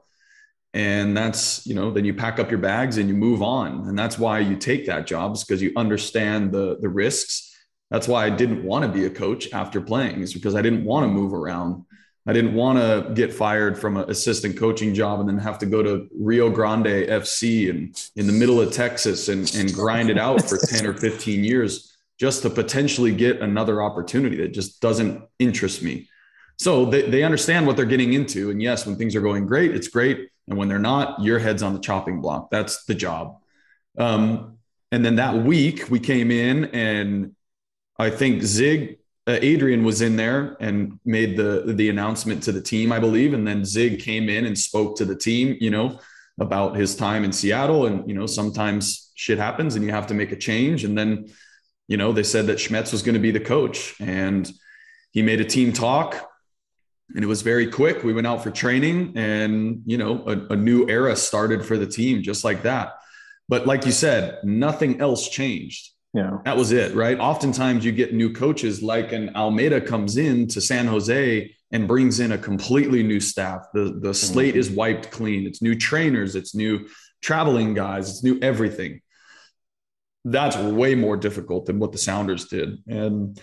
And 0.73 1.15
that's, 1.15 1.65
you 1.65 1.73
know, 1.73 1.91
then 1.91 2.05
you 2.05 2.13
pack 2.13 2.39
up 2.39 2.49
your 2.49 2.59
bags 2.59 2.97
and 2.97 3.07
you 3.07 3.15
move 3.15 3.41
on. 3.41 3.87
And 3.87 3.97
that's 3.97 4.19
why 4.19 4.39
you 4.39 4.57
take 4.57 4.85
that 4.87 5.07
job 5.07 5.35
is 5.35 5.43
because 5.43 5.61
you 5.61 5.71
understand 5.77 6.51
the 6.51 6.77
the 6.81 6.89
risks. 6.89 7.53
That's 7.91 8.07
why 8.07 8.25
I 8.25 8.29
didn't 8.29 8.63
want 8.63 8.83
to 8.83 8.91
be 8.91 9.05
a 9.05 9.09
coach 9.09 9.51
after 9.53 9.79
playing, 9.79 10.21
is 10.21 10.33
because 10.33 10.55
I 10.55 10.61
didn't 10.61 10.83
want 10.83 11.05
to 11.05 11.13
move 11.13 11.33
around. 11.33 11.85
I 12.27 12.33
didn't 12.33 12.55
want 12.55 12.79
to 12.79 13.13
get 13.13 13.33
fired 13.33 13.77
from 13.77 13.97
an 13.97 14.09
assistant 14.09 14.57
coaching 14.57 14.93
job 14.93 15.19
and 15.19 15.29
then 15.29 15.37
have 15.37 15.59
to 15.59 15.65
go 15.67 15.83
to 15.83 16.07
Rio 16.17 16.49
Grande 16.49 16.85
FC 16.85 17.69
and 17.69 17.95
in 18.15 18.25
the 18.25 18.33
middle 18.33 18.59
of 18.59 18.73
Texas 18.73 19.27
and, 19.27 19.53
and 19.55 19.71
grind 19.71 20.09
it 20.09 20.17
out 20.17 20.41
for 20.43 20.57
10 20.57 20.87
or 20.87 20.93
15 20.93 21.43
years 21.43 21.95
just 22.19 22.41
to 22.41 22.49
potentially 22.49 23.13
get 23.13 23.41
another 23.41 23.81
opportunity 23.81 24.37
that 24.37 24.53
just 24.53 24.81
doesn't 24.81 25.21
interest 25.37 25.83
me. 25.83 26.09
So 26.57 26.85
they, 26.85 27.09
they 27.09 27.23
understand 27.23 27.67
what 27.67 27.75
they're 27.75 27.85
getting 27.85 28.13
into. 28.13 28.49
And 28.49 28.61
yes, 28.61 28.85
when 28.87 28.95
things 28.95 29.15
are 29.15 29.21
going 29.21 29.45
great, 29.45 29.75
it's 29.75 29.89
great. 29.89 30.29
And 30.47 30.57
when 30.57 30.67
they're 30.67 30.79
not, 30.79 31.21
your 31.21 31.37
head's 31.37 31.61
on 31.61 31.73
the 31.73 31.79
chopping 31.79 32.21
block. 32.21 32.49
That's 32.49 32.85
the 32.85 32.95
job. 32.95 33.37
Um, 33.97 34.57
and 34.91 35.03
then 35.03 35.17
that 35.17 35.35
week 35.35 35.89
we 35.89 35.99
came 35.99 36.31
in 36.31 36.65
and 36.65 37.35
I 37.99 38.09
think 38.09 38.43
Zig 38.43 38.99
uh, 39.27 39.39
Adrian 39.41 39.83
was 39.83 40.01
in 40.01 40.15
there 40.15 40.55
and 40.59 40.99
made 41.03 41.35
the 41.35 41.63
the 41.65 41.89
announcement 41.89 42.43
to 42.43 42.51
the 42.51 42.61
team, 42.61 42.91
I 42.91 42.99
believe, 42.99 43.33
and 43.33 43.47
then 43.47 43.65
Zig 43.65 43.99
came 43.99 44.29
in 44.29 44.45
and 44.45 44.57
spoke 44.57 44.97
to 44.97 45.05
the 45.05 45.15
team, 45.15 45.57
you 45.59 45.71
know, 45.71 45.99
about 46.39 46.75
his 46.75 46.95
time 46.95 47.23
in 47.23 47.31
Seattle, 47.31 47.87
and 47.87 48.07
you 48.07 48.13
know, 48.13 48.27
sometimes 48.27 49.11
shit 49.15 49.37
happens 49.37 49.75
and 49.75 49.83
you 49.83 49.91
have 49.91 50.07
to 50.07 50.13
make 50.13 50.31
a 50.31 50.35
change, 50.35 50.83
and 50.83 50.97
then, 50.97 51.31
you 51.87 51.97
know, 51.97 52.11
they 52.11 52.23
said 52.23 52.47
that 52.47 52.59
Schmetz 52.59 52.91
was 52.91 53.01
going 53.01 53.15
to 53.15 53.19
be 53.19 53.31
the 53.31 53.39
coach, 53.39 53.95
and 53.99 54.51
he 55.11 55.23
made 55.23 55.41
a 55.41 55.45
team 55.45 55.73
talk, 55.73 56.29
and 57.15 57.23
it 57.23 57.27
was 57.27 57.41
very 57.41 57.67
quick. 57.71 58.03
We 58.03 58.13
went 58.13 58.27
out 58.27 58.43
for 58.43 58.51
training, 58.51 59.13
and 59.15 59.81
you 59.87 59.97
know, 59.97 60.23
a, 60.27 60.53
a 60.53 60.55
new 60.55 60.87
era 60.87 61.15
started 61.15 61.65
for 61.65 61.79
the 61.79 61.87
team 61.87 62.21
just 62.21 62.43
like 62.43 62.61
that. 62.61 62.93
But 63.49 63.65
like 63.65 63.87
you 63.87 63.91
said, 63.91 64.39
nothing 64.43 65.01
else 65.01 65.29
changed 65.29 65.94
yeah. 66.15 66.37
That 66.45 66.55
was 66.55 66.71
it, 66.71 66.95
right? 66.95 67.19
Oftentimes 67.19 67.83
you 67.83 67.91
get 67.91 68.13
new 68.13 68.31
coaches 68.31 68.81
like 68.81 69.11
an 69.11 69.35
Almeyda 69.35 69.81
comes 69.81 70.15
in 70.15 70.47
to 70.47 70.61
San 70.61 70.87
Jose 70.87 71.53
and 71.71 71.87
brings 71.89 72.21
in 72.21 72.31
a 72.31 72.37
completely 72.37 73.03
new 73.03 73.19
staff. 73.19 73.65
The 73.73 73.99
the 74.01 74.13
slate 74.13 74.53
mm-hmm. 74.53 74.59
is 74.59 74.71
wiped 74.71 75.11
clean. 75.11 75.45
It's 75.45 75.61
new 75.61 75.75
trainers, 75.75 76.37
it's 76.37 76.55
new 76.55 76.87
traveling 77.21 77.73
guys, 77.73 78.09
it's 78.09 78.23
new 78.23 78.39
everything. 78.41 79.01
That's 80.23 80.55
way 80.55 80.95
more 80.95 81.17
difficult 81.17 81.65
than 81.65 81.79
what 81.79 81.91
the 81.91 81.97
Sounders 81.97 82.45
did. 82.45 82.81
And 82.87 83.37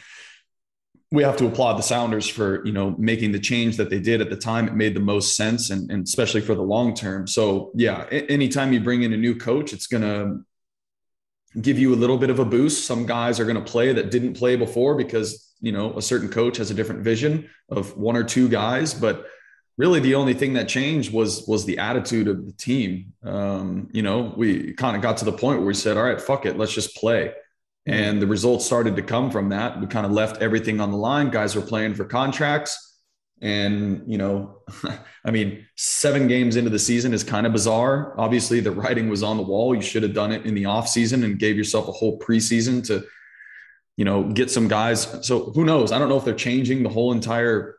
we 1.10 1.22
have 1.24 1.36
to 1.36 1.46
applaud 1.46 1.74
the 1.74 1.82
Sounders 1.82 2.26
for, 2.26 2.64
you 2.64 2.72
know, 2.72 2.96
making 2.98 3.32
the 3.32 3.38
change 3.38 3.76
that 3.76 3.90
they 3.90 4.00
did 4.00 4.22
at 4.22 4.30
the 4.30 4.36
time. 4.36 4.66
It 4.66 4.74
made 4.74 4.94
the 4.94 5.00
most 5.00 5.36
sense 5.36 5.68
and, 5.68 5.90
and 5.90 6.04
especially 6.04 6.40
for 6.40 6.54
the 6.54 6.62
long 6.62 6.94
term. 6.94 7.26
So 7.26 7.70
yeah, 7.74 8.06
anytime 8.10 8.72
you 8.72 8.80
bring 8.80 9.02
in 9.02 9.12
a 9.12 9.18
new 9.18 9.36
coach, 9.36 9.74
it's 9.74 9.86
gonna 9.86 10.38
give 11.60 11.78
you 11.78 11.94
a 11.94 11.96
little 11.96 12.18
bit 12.18 12.30
of 12.30 12.38
a 12.38 12.44
boost. 12.44 12.86
Some 12.86 13.06
guys 13.06 13.38
are 13.38 13.44
going 13.44 13.62
to 13.62 13.70
play 13.70 13.92
that 13.92 14.10
didn't 14.10 14.34
play 14.34 14.56
before 14.56 14.94
because, 14.94 15.52
you 15.60 15.72
know, 15.72 15.96
a 15.96 16.02
certain 16.02 16.28
coach 16.28 16.56
has 16.56 16.70
a 16.70 16.74
different 16.74 17.02
vision 17.02 17.48
of 17.68 17.96
one 17.96 18.16
or 18.16 18.24
two 18.24 18.48
guys, 18.48 18.94
but 18.94 19.26
really 19.76 20.00
the 20.00 20.14
only 20.14 20.34
thing 20.34 20.54
that 20.54 20.68
changed 20.68 21.12
was 21.12 21.46
was 21.46 21.64
the 21.64 21.78
attitude 21.78 22.28
of 22.28 22.46
the 22.46 22.52
team. 22.52 23.12
Um, 23.22 23.88
you 23.92 24.02
know, 24.02 24.32
we 24.36 24.72
kind 24.74 24.96
of 24.96 25.02
got 25.02 25.18
to 25.18 25.24
the 25.24 25.32
point 25.32 25.58
where 25.58 25.66
we 25.66 25.74
said, 25.74 25.96
"All 25.96 26.04
right, 26.04 26.20
fuck 26.20 26.46
it, 26.46 26.56
let's 26.56 26.72
just 26.72 26.96
play." 26.96 27.32
And 27.84 28.22
the 28.22 28.26
results 28.26 28.64
started 28.64 28.94
to 28.96 29.02
come 29.02 29.30
from 29.30 29.48
that. 29.48 29.80
We 29.80 29.88
kind 29.88 30.06
of 30.06 30.12
left 30.12 30.40
everything 30.40 30.80
on 30.80 30.92
the 30.92 30.96
line. 30.96 31.30
Guys 31.30 31.56
were 31.56 31.62
playing 31.62 31.94
for 31.94 32.04
contracts 32.04 32.91
and, 33.42 34.04
you 34.06 34.18
know, 34.18 34.60
I 35.24 35.32
mean, 35.32 35.66
seven 35.76 36.28
games 36.28 36.54
into 36.54 36.70
the 36.70 36.78
season 36.78 37.12
is 37.12 37.24
kind 37.24 37.44
of 37.44 37.52
bizarre. 37.52 38.14
Obviously, 38.16 38.60
the 38.60 38.70
writing 38.70 39.08
was 39.08 39.24
on 39.24 39.36
the 39.36 39.42
wall. 39.42 39.74
You 39.74 39.82
should 39.82 40.04
have 40.04 40.14
done 40.14 40.30
it 40.30 40.46
in 40.46 40.54
the 40.54 40.66
off 40.66 40.88
season 40.88 41.24
and 41.24 41.38
gave 41.38 41.56
yourself 41.56 41.88
a 41.88 41.92
whole 41.92 42.20
preseason 42.20 42.86
to, 42.86 43.04
you 43.96 44.04
know, 44.04 44.22
get 44.22 44.48
some 44.48 44.68
guys. 44.68 45.26
So 45.26 45.50
who 45.50 45.64
knows? 45.64 45.90
I 45.90 45.98
don't 45.98 46.08
know 46.08 46.16
if 46.16 46.24
they're 46.24 46.34
changing 46.34 46.84
the 46.84 46.88
whole 46.88 47.12
entire 47.12 47.76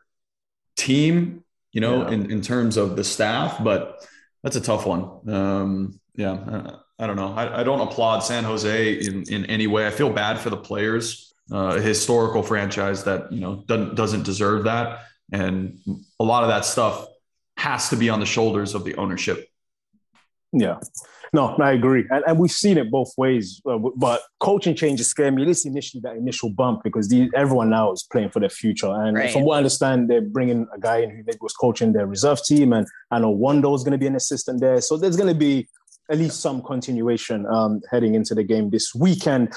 team, 0.76 1.42
you 1.72 1.80
know, 1.80 2.02
yeah. 2.02 2.14
in, 2.14 2.30
in 2.30 2.42
terms 2.42 2.76
of 2.76 2.94
the 2.94 3.04
staff, 3.04 3.64
but 3.64 4.06
that's 4.42 4.56
a 4.56 4.60
tough 4.60 4.84
one. 4.84 5.28
Um, 5.28 6.00
yeah. 6.14 6.76
I 6.98 7.06
don't 7.06 7.16
know. 7.16 7.32
I, 7.34 7.60
I, 7.60 7.62
don't 7.64 7.80
applaud 7.80 8.20
San 8.20 8.44
Jose 8.44 8.92
in, 9.00 9.24
in 9.24 9.46
any 9.46 9.66
way. 9.66 9.84
I 9.84 9.90
feel 9.90 10.10
bad 10.10 10.38
for 10.38 10.48
the 10.50 10.56
players, 10.56 11.34
uh, 11.50 11.76
a 11.76 11.80
historical 11.80 12.42
franchise 12.42 13.02
that, 13.04 13.32
you 13.32 13.40
know, 13.40 13.64
doesn't, 13.66 13.96
doesn't 13.96 14.22
deserve 14.22 14.64
that 14.64 15.00
and 15.32 15.78
a 16.20 16.24
lot 16.24 16.42
of 16.42 16.48
that 16.48 16.64
stuff 16.64 17.06
has 17.56 17.88
to 17.90 17.96
be 17.96 18.08
on 18.10 18.20
the 18.20 18.26
shoulders 18.26 18.74
of 18.74 18.84
the 18.84 18.94
ownership. 18.96 19.48
Yeah. 20.52 20.78
No, 21.32 21.56
I 21.56 21.72
agree. 21.72 22.04
And, 22.10 22.22
and 22.28 22.38
we've 22.38 22.52
seen 22.52 22.78
it 22.78 22.90
both 22.92 23.12
ways. 23.18 23.60
Uh, 23.68 23.78
but 23.96 24.22
coaching 24.38 24.76
changes 24.76 25.08
scare 25.08 25.32
me, 25.32 25.42
at 25.42 25.48
least 25.48 25.66
initially, 25.66 26.00
that 26.02 26.16
initial 26.16 26.48
bump, 26.48 26.84
because 26.84 27.08
the, 27.08 27.28
everyone 27.34 27.70
now 27.70 27.90
is 27.90 28.06
playing 28.10 28.30
for 28.30 28.38
their 28.38 28.48
future. 28.48 28.86
And 28.86 29.16
right. 29.16 29.32
from 29.32 29.42
what 29.42 29.54
I 29.54 29.56
understand, 29.56 30.08
they're 30.08 30.20
bringing 30.20 30.68
a 30.72 30.78
guy 30.78 30.98
in 30.98 31.10
who 31.10 31.24
maybe 31.26 31.38
was 31.40 31.52
coaching 31.52 31.92
their 31.92 32.06
reserve 32.06 32.40
team. 32.44 32.72
And 32.72 32.86
I 33.10 33.18
know 33.18 33.34
Wando 33.34 33.74
is 33.74 33.82
going 33.82 33.92
to 33.92 33.98
be 33.98 34.06
an 34.06 34.14
assistant 34.14 34.60
there. 34.60 34.80
So 34.80 34.96
there's 34.96 35.16
going 35.16 35.32
to 35.32 35.38
be 35.38 35.66
at 36.08 36.18
least 36.18 36.40
some 36.40 36.62
continuation 36.62 37.46
um, 37.46 37.80
heading 37.90 38.14
into 38.14 38.36
the 38.36 38.44
game 38.44 38.70
this 38.70 38.94
weekend. 38.94 39.52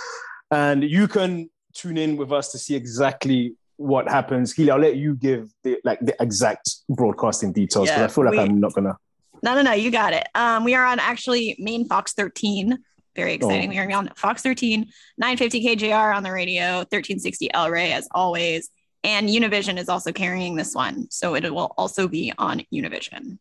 And 0.50 0.84
you 0.84 1.08
can 1.08 1.50
tune 1.76 1.98
in 1.98 2.18
with 2.18 2.32
us 2.32 2.52
to 2.54 2.58
see 2.58 2.76
exactly 2.76 3.54
what 3.78 4.10
happens. 4.10 4.54
Keely, 4.54 4.72
I'll 4.72 4.80
let 4.80 4.96
you 4.98 5.16
give 5.16 5.52
the 5.64 5.78
like 5.84 6.00
the 6.02 6.16
exact 6.20 6.70
broadcasting 6.90 7.54
details 7.54 7.88
because 7.88 8.00
Yeah, 8.00 8.06
I 8.06 8.08
feel 8.10 8.26
like 8.26 8.34
we- 8.34 8.40
I'm 8.40 8.60
not 8.60 8.74
gonna. 8.74 8.98
No, 9.44 9.54
no, 9.54 9.62
no, 9.62 9.74
you 9.74 9.92
got 9.92 10.14
it. 10.14 10.28
Um, 10.36 10.64
we 10.64 10.74
are 10.74 10.84
on 10.86 11.00
actually 11.00 11.56
main 11.60 11.88
Fox 11.88 12.14
13. 12.14 12.78
Very 13.16 13.34
exciting. 13.34 13.70
Oh. 13.70 13.72
We 13.72 13.78
are 13.80 13.92
on 13.92 14.10
Fox 14.16 14.42
13, 14.42 14.88
950 15.18 15.64
KJR 15.64 16.16
on 16.16 16.24
the 16.24 16.32
radio, 16.32 16.78
1360 16.78 17.54
El 17.54 17.70
Rey 17.72 17.92
as 17.92 18.08
always. 18.12 18.70
And 19.04 19.30
Univision 19.30 19.78
is 19.78 19.90
also 19.90 20.12
carrying 20.12 20.56
this 20.56 20.74
one. 20.76 21.08
So 21.12 21.36
it 21.36 21.52
will 21.54 21.74
also 21.78 22.08
be 22.08 22.34
on 22.38 22.62
Univision. 22.74 23.38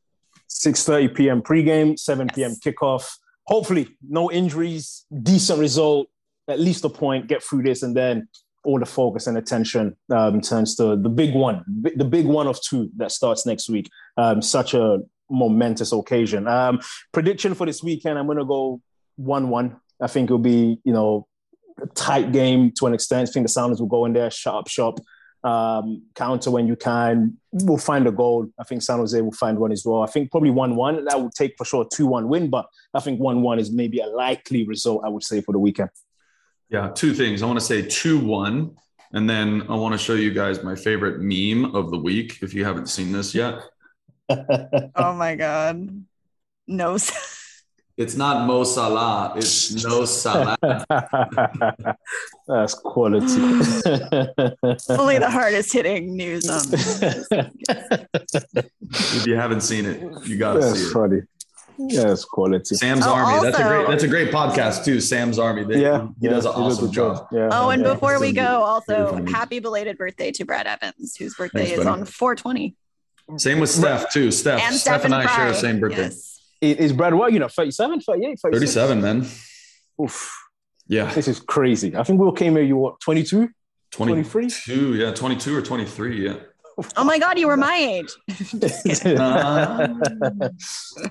6:30 0.49 1.15
p.m. 1.15 1.43
pregame, 1.43 1.99
7 1.99 2.29
p.m. 2.35 2.53
Kickoff. 2.65 3.17
Hopefully, 3.47 3.89
no 4.09 4.31
injuries, 4.31 5.05
decent 5.23 5.59
result, 5.61 6.09
at 6.49 6.59
least 6.61 6.85
a 6.85 6.89
point, 6.89 7.27
get 7.27 7.43
through 7.43 7.63
this, 7.63 7.83
and 7.83 7.97
then 7.97 8.29
all 8.67 8.81
the 8.81 8.87
focus 8.87 9.29
and 9.29 9.39
attention 9.39 9.97
um, 10.11 10.41
turns 10.41 10.75
to 10.75 10.97
the 10.97 11.09
big 11.09 11.35
one, 11.35 11.65
the 11.95 12.05
big 12.05 12.27
one 12.27 12.49
of 12.49 12.61
two 12.61 12.91
that 12.97 13.13
starts 13.13 13.47
next 13.47 13.71
week. 13.71 13.89
Um, 14.17 14.43
such 14.43 14.75
a 14.75 14.99
momentous 15.31 15.93
occasion. 15.93 16.49
Um, 16.49 16.81
prediction 17.13 17.55
for 17.55 17.65
this 17.65 17.83
weekend, 17.83 18.19
I'm 18.19 18.27
going 18.27 18.39
to 18.39 18.45
go 18.45 18.81
1-1. 19.21 19.79
I 20.01 20.09
think 20.09 20.27
it'll 20.27 20.39
be, 20.39 20.81
you 20.85 20.93
know, 20.93 21.29
a 21.81 21.87
tight 21.87 22.33
game 22.33 22.73
to 22.79 22.87
an 22.87 22.95
extent. 22.95 23.29
I 23.29 23.33
think 23.33 23.47
the 23.47 23.53
Sounders 23.53 23.81
will 23.81 23.87
go 23.87 24.05
in 24.05 24.13
there, 24.13 24.31
shut 24.33 24.55
up 24.55 24.69
shop, 24.69 24.99
um, 25.45 26.03
counter 26.17 26.51
when 26.51 26.67
you 26.67 26.75
can. 26.75 27.37
We'll 27.53 27.79
find 27.79 28.07
a 28.09 28.11
goal. 28.13 28.49
I 28.59 28.65
think 28.65 28.83
San 28.83 28.99
Jose 28.99 29.21
will 29.21 29.31
find 29.31 29.59
one 29.61 29.71
as 29.71 29.85
well. 29.85 30.03
I 30.03 30.07
think 30.07 30.33
probably 30.33 30.51
1 30.51 30.75
1. 30.75 31.05
That 31.05 31.23
would 31.23 31.35
take 31.35 31.55
for 31.57 31.65
sure 31.65 31.83
a 31.83 31.89
2 31.95 32.05
1 32.05 32.29
win, 32.29 32.51
but 32.51 32.67
I 32.93 33.01
think 33.01 33.21
1 33.21 33.43
1 33.43 33.59
is 33.61 33.71
maybe 33.71 34.01
a 34.01 34.07
likely 34.07 34.67
result, 34.67 35.03
I 35.05 35.09
would 35.09 35.23
say, 35.23 35.41
for 35.41 35.53
the 35.53 35.61
weekend. 35.61 35.91
Yeah, 36.69 36.91
two 36.95 37.15
things. 37.15 37.43
I 37.43 37.47
want 37.47 37.59
to 37.59 37.65
say 37.65 37.83
2 37.83 38.19
1. 38.19 38.77
And 39.13 39.31
then 39.31 39.63
I 39.69 39.75
want 39.77 39.93
to 39.93 39.99
show 39.99 40.15
you 40.15 40.33
guys 40.33 40.63
my 40.65 40.75
favorite 40.75 41.21
meme 41.21 41.75
of 41.77 41.91
the 41.91 41.99
week 41.99 42.43
if 42.43 42.53
you 42.55 42.65
haven't 42.65 42.89
seen 42.89 43.13
this 43.13 43.35
yet. 43.35 43.61
Oh 44.97 45.13
my 45.15 45.37
God. 45.37 46.05
No. 46.67 46.99
It's 47.97 48.15
not 48.15 48.47
Mo 48.47 48.63
Salah, 48.65 49.33
it's 49.39 49.83
No 49.83 50.05
Salah. 50.05 50.55
That's 52.47 52.75
quality. 52.75 53.41
Only 54.91 55.19
the 55.19 55.31
hardest 55.31 55.73
hitting 55.73 56.15
news 56.15 56.47
on 56.47 56.61
if 58.91 59.27
you 59.27 59.37
haven't 59.37 59.63
seen 59.63 59.87
it, 59.87 60.03
you 60.27 60.37
got 60.37 60.55
to 60.55 60.63
see 60.63 60.69
That's 60.69 60.81
it. 60.83 60.93
funny. 60.93 61.21
Yeah, 61.79 62.05
that's 62.05 62.25
quality. 62.25 62.75
Sam's 62.75 63.07
Oh, 63.07 63.13
Army. 63.15 63.43
That's 63.43 63.59
a 63.59 63.63
great. 63.69 63.89
That's 63.89 64.03
a 64.05 64.09
great 64.09 64.31
podcast 64.33 64.85
too. 64.85 65.01
Sam's 65.01 65.39
Army. 65.39 65.65
They- 65.65 65.83
Yeah, 65.83 66.09
he 66.21 66.29
does 66.29 66.45
an 66.47 66.53
awesome 66.53 66.87
good 66.87 66.95
job. 66.95 67.27
Yeah, 67.33 67.49
Oh, 67.53 67.71
and 67.71 67.83
yeah. 67.83 67.93
before 67.95 68.19
we 68.21 68.33
go, 68.33 68.63
also 68.63 69.25
happy 69.27 69.59
belated 69.59 69.99
birthday 69.99 70.31
to 70.33 70.45
Brad 70.45 70.67
Evans, 70.67 71.17
whose 71.17 71.35
birthday 71.35 71.61
Thanks, 71.67 71.73
is 71.73 71.85
buddy. 71.85 72.01
on 72.01 72.05
420. 72.07 72.77
Same 73.39 73.59
with 73.61 73.71
Steph 73.71 74.13
too. 74.13 74.31
Steph. 74.31 74.61
And 74.63 74.75
Steph 74.77 75.05
and 75.05 75.15
I 75.15 75.27
share 75.35 75.49
the 75.49 75.55
same 75.55 75.81
birthday. 75.81 76.03
Yes. 76.05 76.41
Is 76.61 76.77
is 76.79 76.93
Brad 76.93 77.13
what, 77.15 77.33
you 77.33 77.39
know, 77.39 77.49
37, 77.49 78.01
38, 78.01 78.39
36? 78.41 78.75
37, 78.75 79.01
man. 79.03 79.27
Oof, 80.01 80.33
Yeah. 80.89 81.13
this 81.13 81.29
is 81.29 81.41
crazy. 81.41 81.97
I 81.97 82.03
think 82.05 82.21
we 82.21 82.27
all 82.27 82.33
came 82.33 82.55
here, 82.55 82.63
you 82.65 82.77
what, 82.77 83.01
22? 83.01 83.51
23? 83.91 84.49
22. 84.49 84.95
Yeah, 84.95 85.13
22 85.13 85.57
or 85.57 85.63
23. 85.63 86.25
Yeah. 86.27 86.35
Oh 86.97 87.05
my 87.05 87.19
God, 87.19 87.39
you 87.39 87.47
were 87.47 87.57
my 87.57 87.75
age. 87.75 88.11
that 88.29 88.53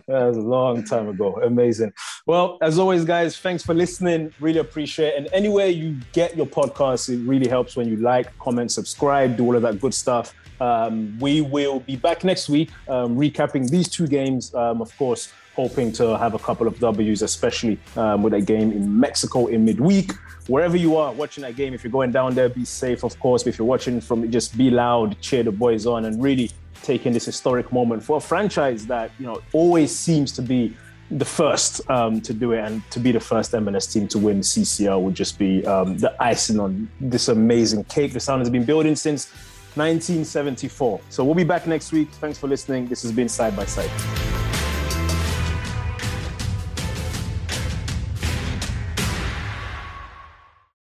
was 0.08 0.38
a 0.38 0.42
long 0.42 0.84
time 0.84 1.10
ago. 1.10 1.40
Amazing. 1.42 1.92
Well, 2.28 2.60
as 2.62 2.78
always, 2.78 3.04
guys, 3.04 3.36
thanks 3.38 3.64
for 3.64 3.74
listening. 3.74 4.32
Really 4.40 4.60
appreciate 4.60 5.08
it. 5.08 5.18
And 5.18 5.28
anywhere 5.34 5.68
you 5.68 5.98
get 6.14 6.38
your 6.38 6.46
podcast, 6.46 7.10
it 7.10 7.28
really 7.28 7.48
helps 7.48 7.76
when 7.76 7.88
you 7.88 7.98
like, 7.98 8.38
comment, 8.38 8.72
subscribe, 8.72 9.38
do 9.38 9.46
all 9.46 9.56
of 9.56 9.64
that 9.64 9.82
good 9.82 9.96
stuff. 9.96 10.36
Um, 10.62 11.18
we 11.20 11.42
will 11.42 11.80
be 11.80 11.96
back 11.96 12.24
next 12.24 12.48
week 12.48 12.70
um, 12.88 13.18
recapping 13.18 13.70
these 13.70 13.90
two 13.90 14.08
games. 14.08 14.54
Um, 14.54 14.82
of 14.82 14.96
course, 14.98 15.34
hoping 15.56 15.92
to 15.94 16.18
have 16.18 16.34
a 16.34 16.40
couple 16.40 16.68
of 16.68 16.80
W's, 16.80 17.22
especially 17.22 17.80
um, 17.96 18.24
with 18.24 18.34
a 18.34 18.42
game 18.42 18.72
in 18.72 19.00
Mexico 19.00 19.48
in 19.48 19.66
midweek. 19.66 20.12
Wherever 20.48 20.78
you 20.78 20.96
are 20.96 21.12
watching 21.12 21.42
that 21.42 21.56
game, 21.56 21.74
if 21.74 21.84
you're 21.84 21.92
going 21.92 22.12
down 22.12 22.36
there, 22.36 22.50
be 22.50 22.66
safe, 22.66 23.04
of 23.04 23.20
course. 23.20 23.44
But 23.44 23.50
if 23.50 23.58
you're 23.58 23.68
watching 23.68 24.00
from, 24.00 24.30
just 24.32 24.56
be 24.58 24.70
loud, 24.70 25.20
cheer 25.20 25.42
the 25.42 25.52
boys 25.52 25.86
on, 25.88 26.06
and 26.06 26.22
really 26.22 26.52
taking 26.84 27.14
this 27.14 27.26
historic 27.26 27.72
moment 27.72 28.04
for 28.04 28.18
a 28.18 28.22
franchise 28.22 28.86
that 28.86 29.10
you 29.18 29.26
know 29.26 29.42
always 29.54 29.96
seems 29.96 30.32
to 30.34 30.44
be 30.44 30.76
the 31.10 31.26
first 31.26 31.88
um, 31.90 32.22
to 32.22 32.34
do 32.34 32.54
it, 32.54 32.60
and 32.60 32.90
to 32.92 33.00
be 33.00 33.12
the 33.12 33.20
first 33.20 33.54
MLS 33.54 33.92
team 33.92 34.08
to 34.10 34.20
win 34.20 34.42
CCL 34.42 35.02
would 35.02 35.16
just 35.16 35.40
be 35.40 35.66
um, 35.66 35.98
the 35.98 36.16
icing 36.22 36.60
on 36.60 36.90
this 37.00 37.28
amazing 37.28 37.84
cake 37.86 38.14
the 38.14 38.20
sound 38.20 38.42
has 38.42 38.50
been 38.50 38.66
building 38.66 38.96
since 38.96 39.32
1974. 39.76 41.02
So 41.10 41.24
we'll 41.24 41.36
be 41.36 41.44
back 41.44 41.66
next 41.66 41.92
week. 41.92 42.10
Thanks 42.12 42.38
for 42.38 42.48
listening. 42.48 42.88
This 42.88 43.02
has 43.02 43.12
been 43.12 43.28
Side 43.28 43.56
by 43.56 43.66
Side. 43.66 44.45